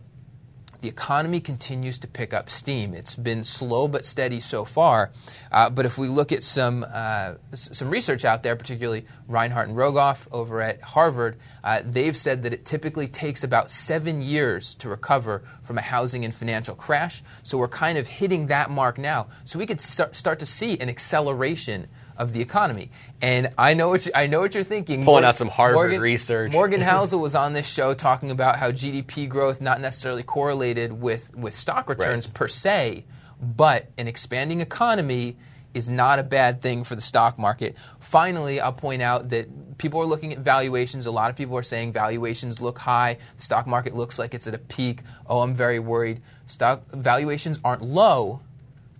the 0.81 0.89
economy 0.89 1.41
continues 1.41 1.99
to 1.99 2.09
pick 2.09 2.33
up 2.33 2.49
steam. 2.49 2.95
It's 2.95 3.17
been 3.17 3.43
slow 3.43 3.89
but 3.89 4.07
steady 4.07 4.41
so 4.41 4.65
far. 4.65 5.11
Uh, 5.51 5.71
but 5.71 5.87
if 5.87 5.99
we 5.99 6.09
look 6.09 6.31
at 6.31 6.45
some 6.45 6.85
uh, 6.89 7.35
some 7.55 7.91
research 7.91 8.25
out 8.25 8.43
there, 8.43 8.55
particularly 8.57 9.05
Reinhart 9.27 9.69
and 9.69 9.77
Rogoff 9.77 10.29
over 10.31 10.63
at 10.63 10.81
Harvard, 10.81 11.37
uh, 11.65 11.83
they've 11.85 12.17
said 12.17 12.43
that 12.43 12.53
it 12.53 12.65
typically 12.65 13.09
takes 13.09 13.43
about 13.43 13.71
seven 13.71 14.23
years 14.23 14.75
to 14.77 14.89
recover 14.89 15.43
from 15.63 15.79
a 15.79 15.83
housing 15.83 16.25
and 16.25 16.35
financial 16.35 16.75
crash. 16.75 17.23
So 17.43 17.59
we're 17.59 17.69
kind 17.69 17.99
of 17.99 18.07
hitting 18.07 18.47
that 18.47 18.71
mark 18.71 18.99
now. 18.99 19.29
So 19.45 19.59
we 19.59 19.67
could 19.67 19.81
start, 19.81 20.15
start 20.15 20.39
to 20.39 20.47
see 20.47 20.79
an 20.79 20.89
acceleration 20.89 21.89
of 22.19 22.33
the 22.35 22.41
economy. 22.43 22.91
And 23.23 23.51
I 23.57 23.73
know 23.75 23.89
what 23.89 24.05
you, 24.05 24.13
I 24.15 24.27
know 24.27 24.41
what 24.41 24.55
you're 24.55 24.65
thinking. 24.65 25.05
Pulling 25.05 25.25
out 25.25 25.37
some 25.37 25.49
Harvard 25.49 25.75
Morgan, 25.77 26.01
research. 26.01 26.53
Morgan 26.53 26.81
Housel 26.91 27.21
was 27.21 27.35
on 27.35 27.53
this 27.55 27.67
show 27.73 27.95
talking 27.95 28.31
about 28.31 28.57
how 28.57 28.71
GDP 28.71 29.29
growth 29.29 29.61
not 29.61 29.81
necessarily 29.81 30.23
correlated 30.23 30.93
with 30.93 31.35
with 31.35 31.57
stock 31.57 31.89
returns 31.89 32.27
Right. 32.27 32.35
per 32.35 32.49
se, 32.49 33.05
but 33.41 33.87
an 33.97 34.09
expanding 34.09 34.61
economy 34.61 35.37
is 35.75 35.89
not 35.89 36.19
a 36.19 36.23
bad 36.23 36.61
thing 36.63 36.83
for 36.83 36.97
the 36.97 37.01
stock 37.03 37.39
market. 37.39 37.77
Finally, 38.01 38.59
I'll 38.59 38.73
point 38.73 39.03
out 39.03 39.29
that 39.29 39.77
people 39.79 40.01
are 40.01 40.07
looking 40.07 40.33
at 40.33 40.39
valuations. 40.41 41.07
A 41.07 41.11
lot 41.11 41.31
of 41.31 41.37
people 41.37 41.57
are 41.57 41.63
saying 41.63 41.93
valuations 41.93 42.61
look 42.61 42.79
high. 42.79 43.19
The 43.37 43.43
stock 43.43 43.67
market 43.67 43.95
looks 43.95 44.19
like 44.19 44.35
it's 44.35 44.47
at 44.47 44.55
a 44.55 44.59
peak. 44.59 45.03
Oh, 45.27 45.41
I'm 45.41 45.55
very 45.55 45.79
worried. 45.79 46.23
Stock 46.47 46.83
valuations 46.91 47.61
aren't 47.65 47.83
low, 47.83 48.41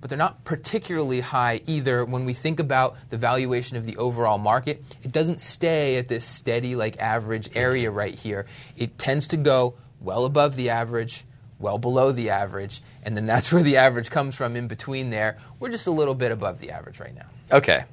but 0.01 0.11
they're 0.11 0.19
not 0.19 0.45
particularly 0.45 1.21
high 1.21 1.61
either 1.67 2.05
when 2.05 2.25
we 2.25 2.33
think 2.33 2.61
about 2.61 2.97
the 3.09 3.17
valuation 3.17 3.77
of 3.77 3.85
the 3.85 3.97
overall 3.97 4.39
market. 4.39 4.83
It 5.03 5.13
doesn't 5.13 5.41
stay 5.41 5.97
at 5.97 6.09
this 6.09 6.25
steady, 6.25 6.77
like 6.77 6.99
average 6.99 7.51
area 7.57 7.91
right 7.91 8.15
here. 8.15 8.47
It 8.77 8.99
tends 8.99 9.29
to 9.29 9.37
go 9.37 9.75
well 10.01 10.25
above 10.25 10.57
the 10.57 10.71
average, 10.71 11.25
well 11.59 11.79
below 11.79 12.13
the 12.13 12.31
average, 12.31 12.81
and 13.03 13.17
then 13.17 13.27
that's 13.27 13.53
where 13.53 13.63
the 13.63 13.77
average 13.77 14.11
comes 14.11 14.35
from 14.35 14.57
in 14.57 14.69
between 14.69 15.11
there. 15.11 15.39
We're 15.59 15.71
just 15.71 15.87
a 15.87 15.93
little 15.93 16.15
bit 16.15 16.33
above 16.33 16.61
the 16.61 16.71
average 16.71 17.01
right 17.01 17.15
now. 17.15 17.27
Okay. 17.51 17.85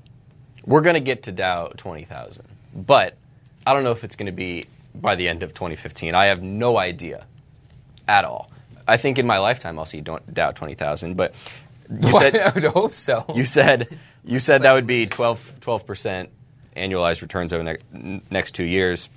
We're 0.66 0.82
going 0.82 0.96
to 0.96 1.00
get 1.00 1.24
to 1.24 1.32
Dow 1.32 1.68
20,000. 1.78 2.46
But 2.76 3.16
I 3.66 3.74
don't 3.74 3.84
know 3.84 3.92
if 3.92 4.04
it's 4.04 4.16
going 4.16 4.26
to 4.26 4.32
be 4.32 4.66
by 4.94 5.16
the 5.16 5.28
end 5.28 5.44
of 5.44 5.54
2015. 5.54 6.16
I 6.16 6.26
have 6.26 6.42
no 6.42 6.78
idea 6.78 7.26
at 8.08 8.26
all. 8.26 8.52
I 8.88 8.98
think 8.98 9.18
in 9.18 9.26
my 9.26 9.40
lifetime 9.40 9.80
I'll 9.80 9.86
see 9.86 10.02
Dow 10.02 10.20
Dow 10.32 10.52
20,000, 10.52 11.16
but 11.16 11.34
you 11.90 12.12
said 12.20 12.36
I 12.40 12.50
would 12.52 12.64
hope 12.66 12.94
so. 12.94 13.26
you 13.36 13.44
said 13.46 14.00
you 14.24 14.40
said 14.40 14.64
that 14.64 14.74
would 14.74 14.88
be 14.88 15.06
12 15.08 15.86
percent 15.86 16.30
annualized 16.76 17.22
returns 17.22 17.54
over 17.54 17.64
the 17.64 17.78
ne- 17.94 18.22
next 18.30 18.52
two 18.52 18.64
years, 18.66 19.10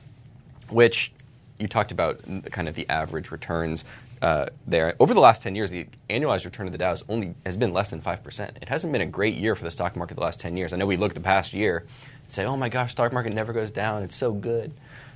which 0.69 1.13
you 1.59 1.67
talked 1.67 1.93
about 1.93 2.21
kind 2.51 2.69
of 2.69 2.75
the 2.75 2.89
average 2.89 3.31
returns 3.31 3.85
uh, 4.23 4.47
there. 4.67 4.95
Over 5.01 5.15
the 5.15 5.21
last 5.21 5.43
10 5.43 5.55
years, 5.57 5.71
the 5.71 5.87
annualized 6.11 6.45
return 6.45 6.67
of 6.67 6.73
the 6.73 6.79
Dow 6.79 6.91
has 6.91 7.05
only 7.09 7.35
has 7.45 7.57
been 7.57 7.73
less 7.73 7.91
than 7.91 8.01
five 8.01 8.23
percent. 8.23 8.59
It 8.61 8.69
hasn't 8.69 8.93
been 8.93 9.03
a 9.03 9.07
great 9.07 9.35
year 9.35 9.55
for 9.55 9.65
the 9.65 9.71
stock 9.71 9.97
market 9.97 10.15
the 10.15 10.21
last 10.23 10.41
10 10.41 10.57
years. 10.57 10.73
I 10.73 10.77
know 10.77 10.87
we 10.87 10.97
look 10.97 11.13
at 11.13 11.15
the 11.15 11.21
past 11.21 11.53
year 11.53 11.79
and 12.25 12.33
say, 12.33 12.45
"Oh 12.45 12.57
my 12.57 12.69
gosh, 12.69 12.93
stock 12.93 13.13
market 13.13 13.33
never 13.33 13.53
goes 13.53 13.71
down. 13.71 14.03
It's 14.03 14.17
so 14.17 14.33
good." 14.33 14.73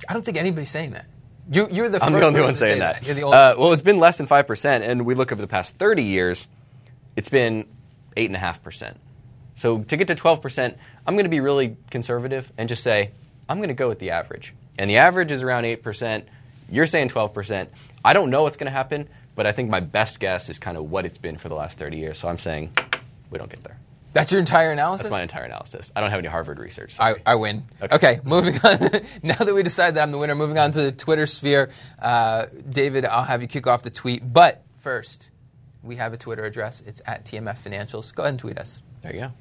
I 0.09 0.13
don't 0.13 0.23
think 0.23 0.37
anybody's 0.37 0.71
saying 0.71 0.91
that. 0.91 1.05
You, 1.51 1.67
you're 1.71 1.89
the 1.89 2.03
I'm 2.03 2.13
the 2.13 2.25
only 2.25 2.41
one 2.41 2.55
saying 2.55 2.75
say 2.75 2.79
that. 2.79 3.05
You're 3.05 3.15
the 3.15 3.23
only. 3.23 3.37
Uh, 3.37 3.55
well, 3.57 3.73
it's 3.73 3.81
been 3.81 3.99
less 3.99 4.17
than 4.17 4.27
five 4.27 4.47
percent, 4.47 4.83
and 4.83 5.05
we 5.05 5.15
look 5.15 5.31
over 5.31 5.41
the 5.41 5.47
past 5.47 5.75
30 5.75 6.03
years, 6.03 6.47
it's 7.15 7.29
been 7.29 7.67
eight 8.17 8.29
and 8.29 8.35
a 8.35 8.39
half 8.39 8.63
percent. 8.63 8.99
So 9.55 9.79
to 9.83 9.97
get 9.97 10.07
to 10.07 10.15
12 10.15 10.41
percent, 10.41 10.77
I'm 11.05 11.15
going 11.15 11.25
to 11.25 11.29
be 11.29 11.39
really 11.39 11.77
conservative 11.89 12.51
and 12.57 12.69
just 12.69 12.83
say 12.83 13.11
I'm 13.47 13.57
going 13.57 13.69
to 13.69 13.75
go 13.75 13.87
with 13.87 13.99
the 13.99 14.11
average, 14.11 14.53
and 14.77 14.89
the 14.89 14.97
average 14.97 15.31
is 15.31 15.41
around 15.41 15.65
eight 15.65 15.83
percent. 15.83 16.27
You're 16.69 16.87
saying 16.87 17.09
12 17.09 17.33
percent. 17.33 17.69
I 18.03 18.13
don't 18.13 18.29
know 18.29 18.43
what's 18.43 18.57
going 18.57 18.65
to 18.65 18.71
happen, 18.71 19.07
but 19.35 19.45
I 19.45 19.51
think 19.51 19.69
my 19.69 19.79
best 19.79 20.19
guess 20.19 20.49
is 20.49 20.59
kind 20.59 20.77
of 20.77 20.89
what 20.89 21.05
it's 21.05 21.17
been 21.17 21.37
for 21.37 21.49
the 21.49 21.55
last 21.55 21.77
30 21.77 21.97
years. 21.97 22.19
So 22.19 22.27
I'm 22.27 22.39
saying 22.39 22.71
we 23.29 23.37
don't 23.37 23.49
get 23.49 23.63
there. 23.63 23.77
That's 24.13 24.31
your 24.31 24.39
entire 24.39 24.71
analysis. 24.71 25.05
That's 25.05 25.11
my 25.11 25.23
entire 25.23 25.43
analysis. 25.43 25.91
I 25.95 26.01
don't 26.01 26.11
have 26.11 26.19
any 26.19 26.27
Harvard 26.27 26.59
research. 26.59 26.95
I. 26.99 27.15
I 27.25 27.35
win. 27.35 27.63
Okay. 27.81 27.95
Okay. 27.95 28.19
moving 28.23 28.55
on. 28.63 28.79
now 29.23 29.35
that 29.35 29.53
we 29.53 29.63
decided 29.63 29.95
that 29.95 30.03
I'm 30.03 30.11
the 30.11 30.19
winner, 30.19 30.35
moving 30.35 30.59
on 30.59 30.71
to 30.73 30.83
the 30.83 30.91
Twitter 30.91 31.25
sphere. 31.25 31.71
Uh, 31.99 32.45
David, 32.69 33.05
I'll 33.05 33.23
have 33.23 33.41
you 33.41 33.47
kick 33.47 33.65
off 33.65 33.81
the 33.81 33.89
tweet. 33.89 34.21
But 34.31 34.61
first, 34.77 35.31
we 35.83 35.97
have 35.97 36.13
a 36.13 36.17
Twitter 36.17 36.45
address. 36.45 36.81
It's 36.81 37.01
at 37.05 37.25
TMF 37.25 37.57
Financials. 37.57 38.13
Go 38.13 38.23
ahead 38.23 38.33
and 38.33 38.39
tweet 38.39 38.57
us. 38.57 38.81
There 39.01 39.13
you 39.13 39.19
go. 39.21 39.31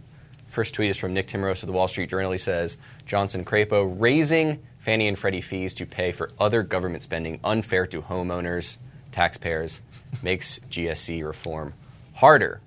First 0.49 0.75
tweet 0.75 0.91
is 0.91 0.97
from 0.97 1.15
Nick 1.15 1.29
Timiraos 1.29 1.63
of 1.63 1.69
the 1.69 1.73
Wall 1.73 1.89
Street 1.89 2.11
Journal. 2.11 2.33
He 2.33 2.39
says 2.39 2.77
Johnson 3.07 3.45
Crapo 3.45 3.95
raising 3.99 4.63
Fannie 4.81 5.09
and 5.09 5.19
Freddie 5.19 5.41
fees 5.41 5.75
to 5.77 5.87
pay 5.87 6.13
for 6.13 6.31
other 6.39 6.63
government 6.63 7.03
spending 7.03 7.41
unfair 7.43 7.87
to 7.87 8.03
homeowners, 8.03 8.77
taxpayers, 9.13 9.81
makes 10.23 10.59
GSE 10.71 11.25
reform 11.25 11.73
harder. 12.15 12.61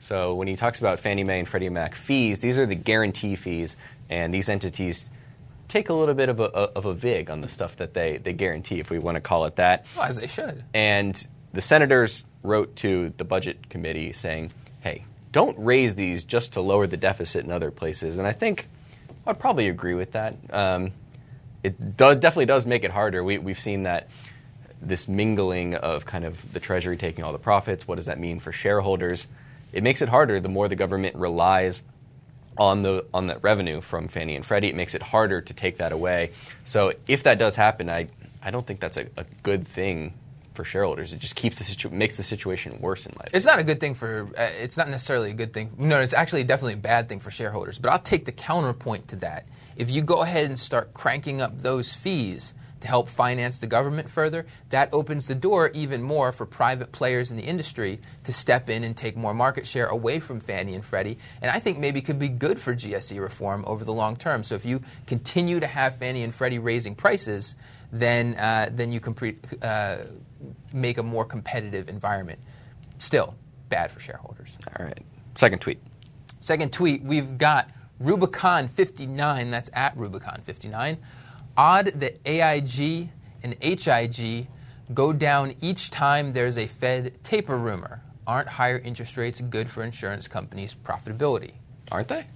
So 0.00 0.34
when 0.34 0.48
he 0.48 0.56
talks 0.56 0.80
about 0.80 1.00
Fannie 1.00 1.24
Mae 1.24 1.38
and 1.38 1.48
Freddie 1.48 1.68
Mac 1.68 1.94
fees, 1.94 2.40
these 2.40 2.58
are 2.58 2.66
the 2.66 2.74
guarantee 2.74 3.36
fees, 3.36 3.76
and 4.08 4.34
these 4.34 4.48
entities 4.48 5.10
take 5.68 5.88
a 5.88 5.92
little 5.92 6.14
bit 6.14 6.28
of 6.28 6.40
a, 6.40 6.44
of 6.44 6.84
a 6.84 6.94
vig 6.94 7.30
on 7.30 7.42
the 7.42 7.48
stuff 7.48 7.76
that 7.76 7.94
they, 7.94 8.18
they 8.18 8.32
guarantee, 8.32 8.80
if 8.80 8.90
we 8.90 8.98
want 8.98 9.14
to 9.14 9.20
call 9.20 9.44
it 9.44 9.56
that. 9.56 9.86
Well, 9.96 10.06
as 10.06 10.16
they 10.16 10.26
should. 10.26 10.64
And 10.74 11.26
the 11.52 11.60
senators 11.60 12.24
wrote 12.42 12.76
to 12.76 13.12
the 13.16 13.24
budget 13.24 13.68
committee 13.68 14.12
saying, 14.12 14.52
hey, 14.80 15.04
don't 15.32 15.56
raise 15.58 15.94
these 15.94 16.24
just 16.24 16.54
to 16.54 16.60
lower 16.60 16.86
the 16.86 16.96
deficit 16.96 17.44
in 17.44 17.52
other 17.52 17.70
places. 17.70 18.18
And 18.18 18.26
I 18.26 18.32
think 18.32 18.68
I'd 19.26 19.38
probably 19.38 19.68
agree 19.68 19.94
with 19.94 20.12
that. 20.12 20.36
Um, 20.50 20.92
it 21.62 21.96
do, 21.96 22.14
definitely 22.14 22.46
does 22.46 22.66
make 22.66 22.84
it 22.84 22.90
harder. 22.90 23.22
We, 23.22 23.38
we've 23.38 23.60
seen 23.60 23.84
that 23.84 24.08
this 24.80 25.06
mingling 25.08 25.74
of 25.74 26.06
kind 26.06 26.24
of 26.24 26.52
the 26.52 26.60
Treasury 26.60 26.96
taking 26.96 27.22
all 27.22 27.32
the 27.32 27.38
profits. 27.38 27.86
What 27.86 27.96
does 27.96 28.06
that 28.06 28.18
mean 28.18 28.40
for 28.40 28.50
shareholders? 28.50 29.28
It 29.72 29.82
makes 29.82 30.00
it 30.02 30.08
harder 30.08 30.40
the 30.40 30.48
more 30.48 30.68
the 30.68 30.76
government 30.76 31.16
relies 31.16 31.82
on 32.56 32.82
the 32.82 33.04
on 33.14 33.28
that 33.28 33.42
revenue 33.42 33.80
from 33.80 34.08
Fannie 34.08 34.36
and 34.36 34.44
Freddie. 34.44 34.68
It 34.68 34.74
makes 34.74 34.94
it 34.94 35.02
harder 35.02 35.40
to 35.40 35.54
take 35.54 35.78
that 35.78 35.92
away. 35.92 36.32
So 36.64 36.92
if 37.06 37.22
that 37.22 37.38
does 37.38 37.56
happen, 37.56 37.88
I 37.88 38.08
I 38.42 38.50
don't 38.50 38.66
think 38.66 38.80
that's 38.80 38.96
a, 38.96 39.06
a 39.16 39.24
good 39.42 39.68
thing 39.68 40.14
for 40.54 40.64
shareholders. 40.64 41.12
It 41.12 41.18
just 41.20 41.36
keeps 41.36 41.58
the 41.58 41.64
situ- 41.64 41.90
makes 41.90 42.16
the 42.16 42.22
situation 42.22 42.78
worse 42.80 43.06
in 43.06 43.12
life. 43.18 43.30
It's 43.32 43.46
not 43.46 43.58
a 43.58 43.64
good 43.64 43.80
thing 43.80 43.94
for. 43.94 44.28
Uh, 44.36 44.48
it's 44.60 44.76
not 44.76 44.88
necessarily 44.88 45.30
a 45.30 45.34
good 45.34 45.52
thing. 45.52 45.70
No, 45.78 46.00
it's 46.00 46.12
actually 46.12 46.44
definitely 46.44 46.74
a 46.74 46.78
bad 46.78 47.08
thing 47.08 47.20
for 47.20 47.30
shareholders. 47.30 47.78
But 47.78 47.92
I'll 47.92 47.98
take 47.98 48.24
the 48.24 48.32
counterpoint 48.32 49.08
to 49.08 49.16
that. 49.16 49.46
If 49.76 49.90
you 49.90 50.02
go 50.02 50.22
ahead 50.22 50.46
and 50.46 50.58
start 50.58 50.94
cranking 50.94 51.40
up 51.40 51.58
those 51.58 51.92
fees 51.92 52.54
to 52.80 52.88
help 52.88 53.08
finance 53.08 53.60
the 53.60 53.66
government 53.66 54.08
further, 54.10 54.46
that 54.70 54.92
opens 54.92 55.28
the 55.28 55.34
door 55.34 55.70
even 55.74 56.02
more 56.02 56.32
for 56.32 56.46
private 56.46 56.92
players 56.92 57.30
in 57.30 57.36
the 57.36 57.42
industry 57.42 58.00
to 58.24 58.32
step 58.32 58.68
in 58.68 58.84
and 58.84 58.96
take 58.96 59.16
more 59.16 59.34
market 59.34 59.66
share 59.66 59.86
away 59.86 60.20
from 60.20 60.40
Fannie 60.40 60.74
and 60.74 60.84
Freddie. 60.84 61.18
And 61.42 61.50
I 61.50 61.58
think 61.58 61.78
maybe 61.78 62.00
could 62.00 62.18
be 62.18 62.28
good 62.28 62.58
for 62.58 62.74
GSE 62.74 63.20
reform 63.20 63.64
over 63.66 63.84
the 63.84 63.92
long 63.92 64.16
term. 64.16 64.44
So 64.44 64.54
if 64.54 64.64
you 64.64 64.82
continue 65.06 65.60
to 65.60 65.66
have 65.66 65.96
Fannie 65.96 66.22
and 66.22 66.34
Freddie 66.34 66.58
raising 66.58 66.94
prices, 66.94 67.56
then 67.92 68.34
uh, 68.36 68.70
then 68.72 68.92
you 68.92 69.00
can 69.00 69.14
pre- 69.14 69.38
uh, 69.62 69.98
make 70.72 70.98
a 70.98 71.02
more 71.02 71.24
competitive 71.24 71.88
environment. 71.88 72.38
Still, 72.98 73.34
bad 73.68 73.90
for 73.90 74.00
shareholders. 74.00 74.56
All 74.78 74.84
right. 74.84 75.02
Second 75.34 75.60
tweet. 75.60 75.80
Second 76.40 76.72
tweet, 76.72 77.02
we've 77.02 77.36
got 77.36 77.70
Rubicon59, 78.02 79.50
that's 79.50 79.70
at 79.74 79.96
Rubicon59. 79.96 80.96
Odd 81.56 81.86
that 81.96 82.18
AIG 82.24 83.10
and 83.42 83.56
HIG 83.60 84.46
go 84.94 85.12
down 85.12 85.54
each 85.60 85.90
time 85.90 86.32
there's 86.32 86.58
a 86.58 86.66
Fed 86.66 87.22
taper 87.22 87.56
rumor. 87.56 88.02
Aren't 88.26 88.48
higher 88.48 88.78
interest 88.78 89.16
rates 89.16 89.40
good 89.40 89.68
for 89.68 89.82
insurance 89.82 90.28
companies' 90.28 90.74
profitability? 90.74 91.52
Aren't 91.90 92.08
they? 92.08 92.26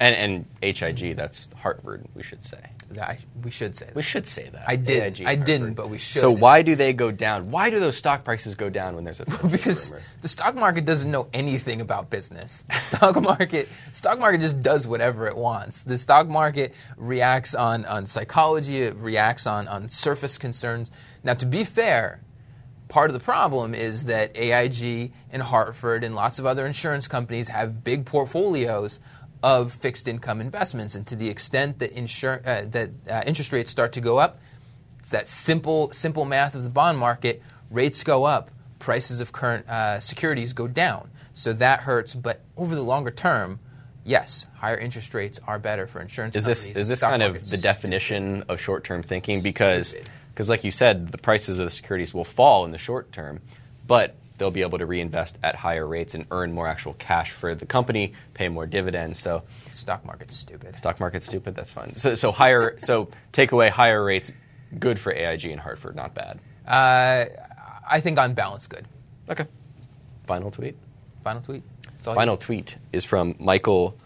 And 0.00 0.14
and 0.14 0.46
HIG, 0.60 1.16
that's 1.16 1.48
Hartford, 1.62 2.06
we 2.14 2.22
should 2.22 2.42
say. 2.42 2.70
That, 2.90 3.24
we 3.42 3.50
should 3.50 3.74
say 3.74 3.86
that. 3.86 3.94
We 3.94 4.02
should 4.02 4.26
say 4.26 4.48
that. 4.50 4.68
I. 4.68 4.74
AIG, 4.74 5.24
I 5.26 5.34
didn't, 5.34 5.74
but 5.74 5.90
we 5.90 5.98
should. 5.98 6.20
So 6.20 6.30
why 6.30 6.62
do 6.62 6.76
they 6.76 6.92
go 6.92 7.10
down? 7.10 7.50
Why 7.50 7.68
do 7.70 7.80
those 7.80 7.96
stock 7.96 8.24
prices 8.24 8.54
go 8.54 8.70
down 8.70 8.94
when 8.94 9.04
there's 9.04 9.20
a 9.20 9.24
because 9.50 9.92
rumor? 9.92 10.04
the 10.22 10.28
stock 10.28 10.54
market 10.54 10.84
doesn't 10.84 11.10
know 11.10 11.28
anything 11.32 11.80
about 11.80 12.10
business. 12.10 12.64
The 12.64 12.78
stock 12.78 13.20
market, 13.20 13.68
stock 13.92 14.18
market 14.18 14.40
just 14.40 14.62
does 14.62 14.86
whatever 14.86 15.26
it 15.26 15.36
wants. 15.36 15.82
The 15.82 15.98
stock 15.98 16.28
market 16.28 16.74
reacts 16.96 17.54
on, 17.54 17.84
on 17.86 18.06
psychology. 18.06 18.82
It 18.82 18.94
reacts 18.96 19.46
on, 19.46 19.66
on 19.68 19.88
surface 19.88 20.38
concerns. 20.38 20.90
Now, 21.24 21.34
to 21.34 21.46
be 21.46 21.64
fair, 21.64 22.20
part 22.88 23.10
of 23.10 23.14
the 23.14 23.20
problem 23.24 23.74
is 23.74 24.06
that 24.06 24.36
AIG 24.36 25.12
and 25.30 25.42
Hartford 25.42 26.04
and 26.04 26.14
lots 26.14 26.38
of 26.38 26.46
other 26.46 26.66
insurance 26.66 27.08
companies 27.08 27.48
have 27.48 27.82
big 27.82 28.06
portfolios 28.06 29.00
of 29.42 29.72
fixed 29.72 30.08
income 30.08 30.40
investments, 30.40 30.94
and 30.94 31.06
to 31.06 31.16
the 31.16 31.28
extent 31.28 31.78
that 31.78 31.94
insur- 31.94 32.46
uh, 32.46 32.64
that 32.70 32.90
uh, 33.08 33.22
interest 33.26 33.52
rates 33.52 33.70
start 33.70 33.92
to 33.92 34.00
go 34.00 34.18
up, 34.18 34.38
it's 34.98 35.10
that 35.10 35.28
simple 35.28 35.92
simple 35.92 36.24
math 36.24 36.54
of 36.54 36.62
the 36.62 36.70
bond 36.70 36.98
market. 36.98 37.42
Rates 37.70 38.02
go 38.04 38.24
up, 38.24 38.50
prices 38.78 39.20
of 39.20 39.32
current 39.32 39.68
uh, 39.68 40.00
securities 40.00 40.52
go 40.52 40.66
down. 40.66 41.10
So 41.32 41.52
that 41.54 41.80
hurts. 41.80 42.14
But 42.14 42.40
over 42.56 42.74
the 42.74 42.82
longer 42.82 43.10
term, 43.10 43.60
yes, 44.04 44.46
higher 44.56 44.78
interest 44.78 45.12
rates 45.14 45.38
are 45.46 45.58
better 45.58 45.86
for 45.86 46.00
insurance 46.00 46.34
Is 46.36 46.44
this 46.44 46.66
is 46.66 46.88
this 46.88 47.00
kind 47.00 47.22
of 47.22 47.50
the 47.50 47.58
definition 47.58 48.44
of 48.48 48.60
short-term 48.60 49.02
thinking? 49.02 49.42
Because 49.42 49.94
because 50.32 50.48
like 50.48 50.64
you 50.64 50.70
said, 50.70 51.08
the 51.12 51.18
prices 51.18 51.58
of 51.58 51.66
the 51.66 51.70
securities 51.70 52.14
will 52.14 52.24
fall 52.24 52.64
in 52.64 52.70
the 52.70 52.78
short 52.78 53.12
term, 53.12 53.40
but 53.86 54.16
they'll 54.38 54.50
be 54.50 54.62
able 54.62 54.78
to 54.78 54.86
reinvest 54.86 55.38
at 55.42 55.54
higher 55.54 55.86
rates 55.86 56.14
and 56.14 56.26
earn 56.30 56.52
more 56.52 56.66
actual 56.66 56.94
cash 56.94 57.30
for 57.30 57.54
the 57.54 57.66
company, 57.66 58.12
pay 58.34 58.48
more 58.48 58.66
dividends. 58.66 59.18
So 59.18 59.42
Stock 59.72 60.04
market's 60.04 60.36
stupid. 60.36 60.76
stock 60.76 61.00
market's 61.00 61.26
stupid. 61.26 61.54
That's 61.54 61.70
fine. 61.70 61.96
So, 61.96 62.14
so 62.14 62.32
higher. 62.32 62.76
so 62.78 63.08
take 63.32 63.52
away 63.52 63.68
higher 63.68 64.04
rates. 64.04 64.32
Good 64.78 64.98
for 64.98 65.12
AIG 65.12 65.44
and 65.46 65.60
Hartford. 65.60 65.96
Not 65.96 66.14
bad. 66.14 66.38
Uh, 66.66 67.26
I 67.88 68.00
think 68.00 68.18
on 68.18 68.34
balance, 68.34 68.66
good. 68.66 68.84
Okay. 69.28 69.46
Final 70.26 70.50
tweet. 70.50 70.76
Final 71.24 71.40
tweet. 71.42 71.62
That's 71.84 72.08
all 72.08 72.14
you- 72.14 72.20
Final 72.20 72.36
tweet 72.36 72.76
is 72.92 73.04
from 73.04 73.36
Michael 73.38 73.96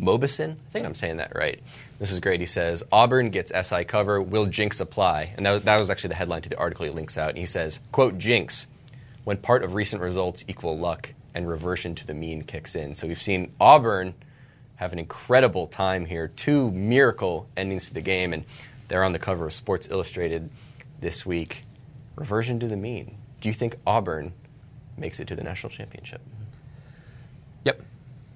Mauboussin. 0.00 0.52
I 0.52 0.70
think 0.70 0.86
I'm 0.86 0.94
saying 0.94 1.16
that 1.18 1.32
right. 1.34 1.60
This 1.98 2.12
is 2.12 2.20
great. 2.20 2.40
He 2.40 2.46
says 2.46 2.84
Auburn 2.92 3.30
gets 3.30 3.50
SI 3.52 3.84
cover. 3.84 4.20
Will 4.22 4.46
jinx 4.46 4.80
apply? 4.80 5.32
And 5.36 5.44
that 5.46 5.50
was, 5.52 5.62
that 5.64 5.80
was 5.80 5.90
actually 5.90 6.08
the 6.08 6.14
headline 6.16 6.42
to 6.42 6.48
the 6.48 6.56
article 6.58 6.84
he 6.84 6.90
links 6.92 7.18
out. 7.18 7.30
And 7.30 7.38
he 7.38 7.46
says, 7.46 7.80
"quote 7.90 8.18
Jinx, 8.18 8.66
when 9.24 9.36
part 9.36 9.62
of 9.64 9.74
recent 9.74 10.02
results 10.02 10.44
equal 10.48 10.78
luck 10.78 11.14
and 11.34 11.48
reversion 11.48 11.94
to 11.96 12.06
the 12.06 12.14
mean 12.14 12.42
kicks 12.42 12.74
in." 12.74 12.94
So 12.94 13.06
we've 13.06 13.22
seen 13.22 13.52
Auburn 13.60 14.14
have 14.76 14.92
an 14.92 14.98
incredible 14.98 15.66
time 15.66 16.06
here. 16.06 16.28
Two 16.28 16.70
miracle 16.70 17.48
endings 17.56 17.88
to 17.88 17.94
the 17.94 18.00
game, 18.00 18.32
and 18.32 18.44
they're 18.88 19.04
on 19.04 19.12
the 19.12 19.18
cover 19.18 19.46
of 19.46 19.52
Sports 19.52 19.88
Illustrated 19.90 20.50
this 21.00 21.26
week. 21.26 21.64
Reversion 22.16 22.60
to 22.60 22.68
the 22.68 22.76
mean. 22.76 23.16
Do 23.40 23.48
you 23.48 23.54
think 23.54 23.76
Auburn 23.86 24.32
makes 24.96 25.20
it 25.20 25.28
to 25.28 25.36
the 25.36 25.44
national 25.44 25.70
championship? 25.70 26.20
Yep. 27.64 27.82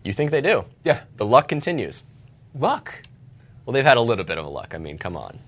You 0.04 0.12
think 0.12 0.30
they 0.30 0.40
do? 0.40 0.64
Yeah. 0.84 1.02
The 1.16 1.26
luck 1.26 1.48
continues. 1.48 2.04
Luck. 2.54 3.02
Well, 3.64 3.72
they've 3.72 3.84
had 3.84 3.96
a 3.96 4.02
little 4.02 4.24
bit 4.24 4.38
of 4.38 4.44
a 4.44 4.48
luck. 4.48 4.74
I 4.74 4.78
mean, 4.78 4.98
come 4.98 5.16
on. 5.16 5.38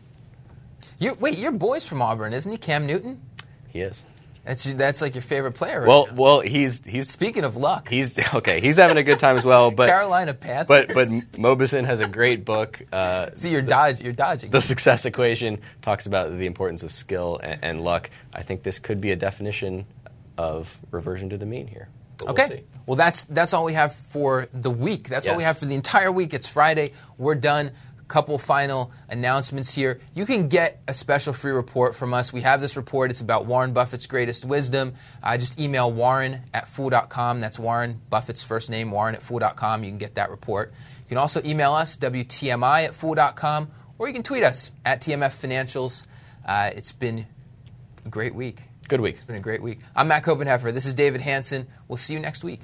You 0.99 1.14
wait. 1.14 1.38
Your 1.38 1.53
boy's 1.53 1.87
from 1.87 2.01
Auburn, 2.01 2.33
isn't 2.33 2.51
he? 2.51 2.57
Cam 2.57 2.87
Newton. 2.87 3.20
He 3.68 3.81
is. 3.81 4.05
That's 4.44 4.64
that's 4.74 5.00
like 5.00 5.14
your 5.14 5.22
favorite 5.22 5.52
player. 5.52 5.80
Right 5.80 5.88
Well, 5.88 6.07
now. 6.09 6.12
well, 6.14 6.40
he's 6.40 6.85
he's 6.85 7.09
speaking 7.11 7.44
of 7.44 7.57
luck, 7.57 7.88
he's 7.88 8.18
okay. 8.35 8.61
He's 8.61 8.76
having 8.76 8.96
a 8.98 9.02
good 9.02 9.18
time 9.18 9.37
as 9.37 9.44
well. 9.44 9.70
But 9.70 9.88
Carolina 9.88 10.35
Panthers. 10.35 10.66
but 10.68 10.88
but 10.94 11.09
Mauboussin 11.40 11.85
has 11.87 12.00
a 12.00 12.07
great 12.09 12.44
book. 12.44 12.83
Uh, 12.92 13.30
see, 13.35 13.50
you're 13.50 13.62
dodge. 13.62 14.02
You're 14.02 14.12
dodging. 14.12 14.50
the 14.50 14.61
success 14.61 15.07
equation 15.07 15.61
talks 15.83 16.07
about 16.07 16.37
the 16.37 16.46
importance 16.46 16.83
of 16.83 16.92
skill 16.92 17.40
and, 17.42 17.59
and 17.62 17.80
luck. 17.85 18.11
I 18.33 18.42
think 18.42 18.62
this 18.62 18.78
could 18.78 19.00
be 19.00 19.11
a 19.12 19.16
definition 19.16 19.87
of 20.37 20.78
reversion 20.90 21.30
to 21.30 21.38
the 21.38 21.46
mean 21.46 21.66
here. 21.66 21.88
But 22.18 22.28
Okay. 22.30 22.64
Well, 22.87 22.96
that's 22.96 23.24
that's 23.24 23.54
all 23.54 23.64
we 23.64 23.72
have 23.72 23.94
for 23.94 24.48
the 24.52 24.70
week. 24.70 25.09
That's 25.09 25.26
all 25.26 25.37
we 25.37 25.42
have 25.44 25.59
for 25.59 25.64
the 25.64 25.74
entire 25.74 26.12
week. 26.12 26.35
It's 26.35 26.46
Friday. 26.46 26.92
We're 27.16 27.35
done. 27.35 27.72
Couple 28.14 28.38
final 28.38 28.92
announcements 29.09 29.74
here. 29.74 29.98
You 30.14 30.24
can 30.24 30.46
get 30.46 30.81
a 30.87 30.94
special 30.94 31.33
free 31.33 31.50
report 31.50 31.96
from 31.96 32.14
us. 32.14 32.33
We 32.33 32.42
have 32.42 32.61
this 32.61 32.77
report. 32.77 33.11
It's 33.11 33.20
about 33.20 33.46
Warren 33.46 33.72
Buffett's 33.72 34.07
greatest 34.07 34.44
wisdom. 34.44 34.94
Uh, 35.20 35.37
just 35.37 35.59
email 35.59 35.90
Warren 35.90 36.42
at 36.55 36.68
fool.com. 36.68 37.40
That's 37.40 37.59
Warren 37.59 38.00
Buffett's 38.11 38.44
first 38.44 38.70
name, 38.70 38.92
Warren 38.92 39.16
at 39.16 39.22
fool.com. 39.24 39.83
You 39.83 39.90
can 39.90 39.98
get 39.98 40.14
that 40.14 40.31
report. 40.31 40.72
You 41.00 41.09
can 41.09 41.18
also 41.18 41.42
email 41.44 41.72
us, 41.72 41.96
WTMI 41.96 42.85
at 42.85 42.94
fool.com, 42.94 43.68
or 43.98 44.07
you 44.07 44.14
can 44.14 44.22
tweet 44.22 44.44
us 44.44 44.70
at 44.85 45.00
TMF 45.00 45.35
Financials. 45.35 46.07
Uh, 46.46 46.70
it's 46.72 46.92
been 46.92 47.27
a 48.07 48.09
great 48.09 48.37
week. 48.37 48.61
Good 48.87 49.00
week. 49.00 49.16
It's 49.16 49.24
been 49.24 49.35
a 49.35 49.40
great 49.40 49.61
week. 49.61 49.81
I'm 49.96 50.07
Matt 50.07 50.22
Koppenheffer. 50.22 50.72
This 50.72 50.87
is 50.87 50.94
David 50.94 51.20
Hanson. 51.20 51.66
We'll 51.88 51.96
see 51.96 52.14
you 52.14 52.20
next 52.20 52.44
week. 52.44 52.61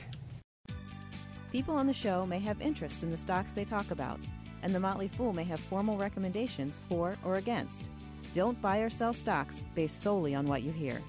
People 1.50 1.74
on 1.74 1.88
the 1.88 1.92
show 1.92 2.24
may 2.24 2.38
have 2.38 2.60
interest 2.60 3.02
in 3.02 3.10
the 3.10 3.16
stocks 3.16 3.50
they 3.50 3.64
talk 3.64 3.90
about, 3.90 4.20
and 4.62 4.74
the 4.74 4.80
Motley 4.80 5.08
Fool 5.08 5.32
may 5.32 5.44
have 5.44 5.60
formal 5.60 5.96
recommendations 5.96 6.80
for 6.88 7.16
or 7.24 7.36
against. 7.36 7.88
Don't 8.34 8.60
buy 8.62 8.78
or 8.78 8.90
sell 8.90 9.12
stocks 9.12 9.64
based 9.74 10.02
solely 10.02 10.34
on 10.34 10.46
what 10.46 10.62
you 10.62 10.72
hear. 10.72 11.00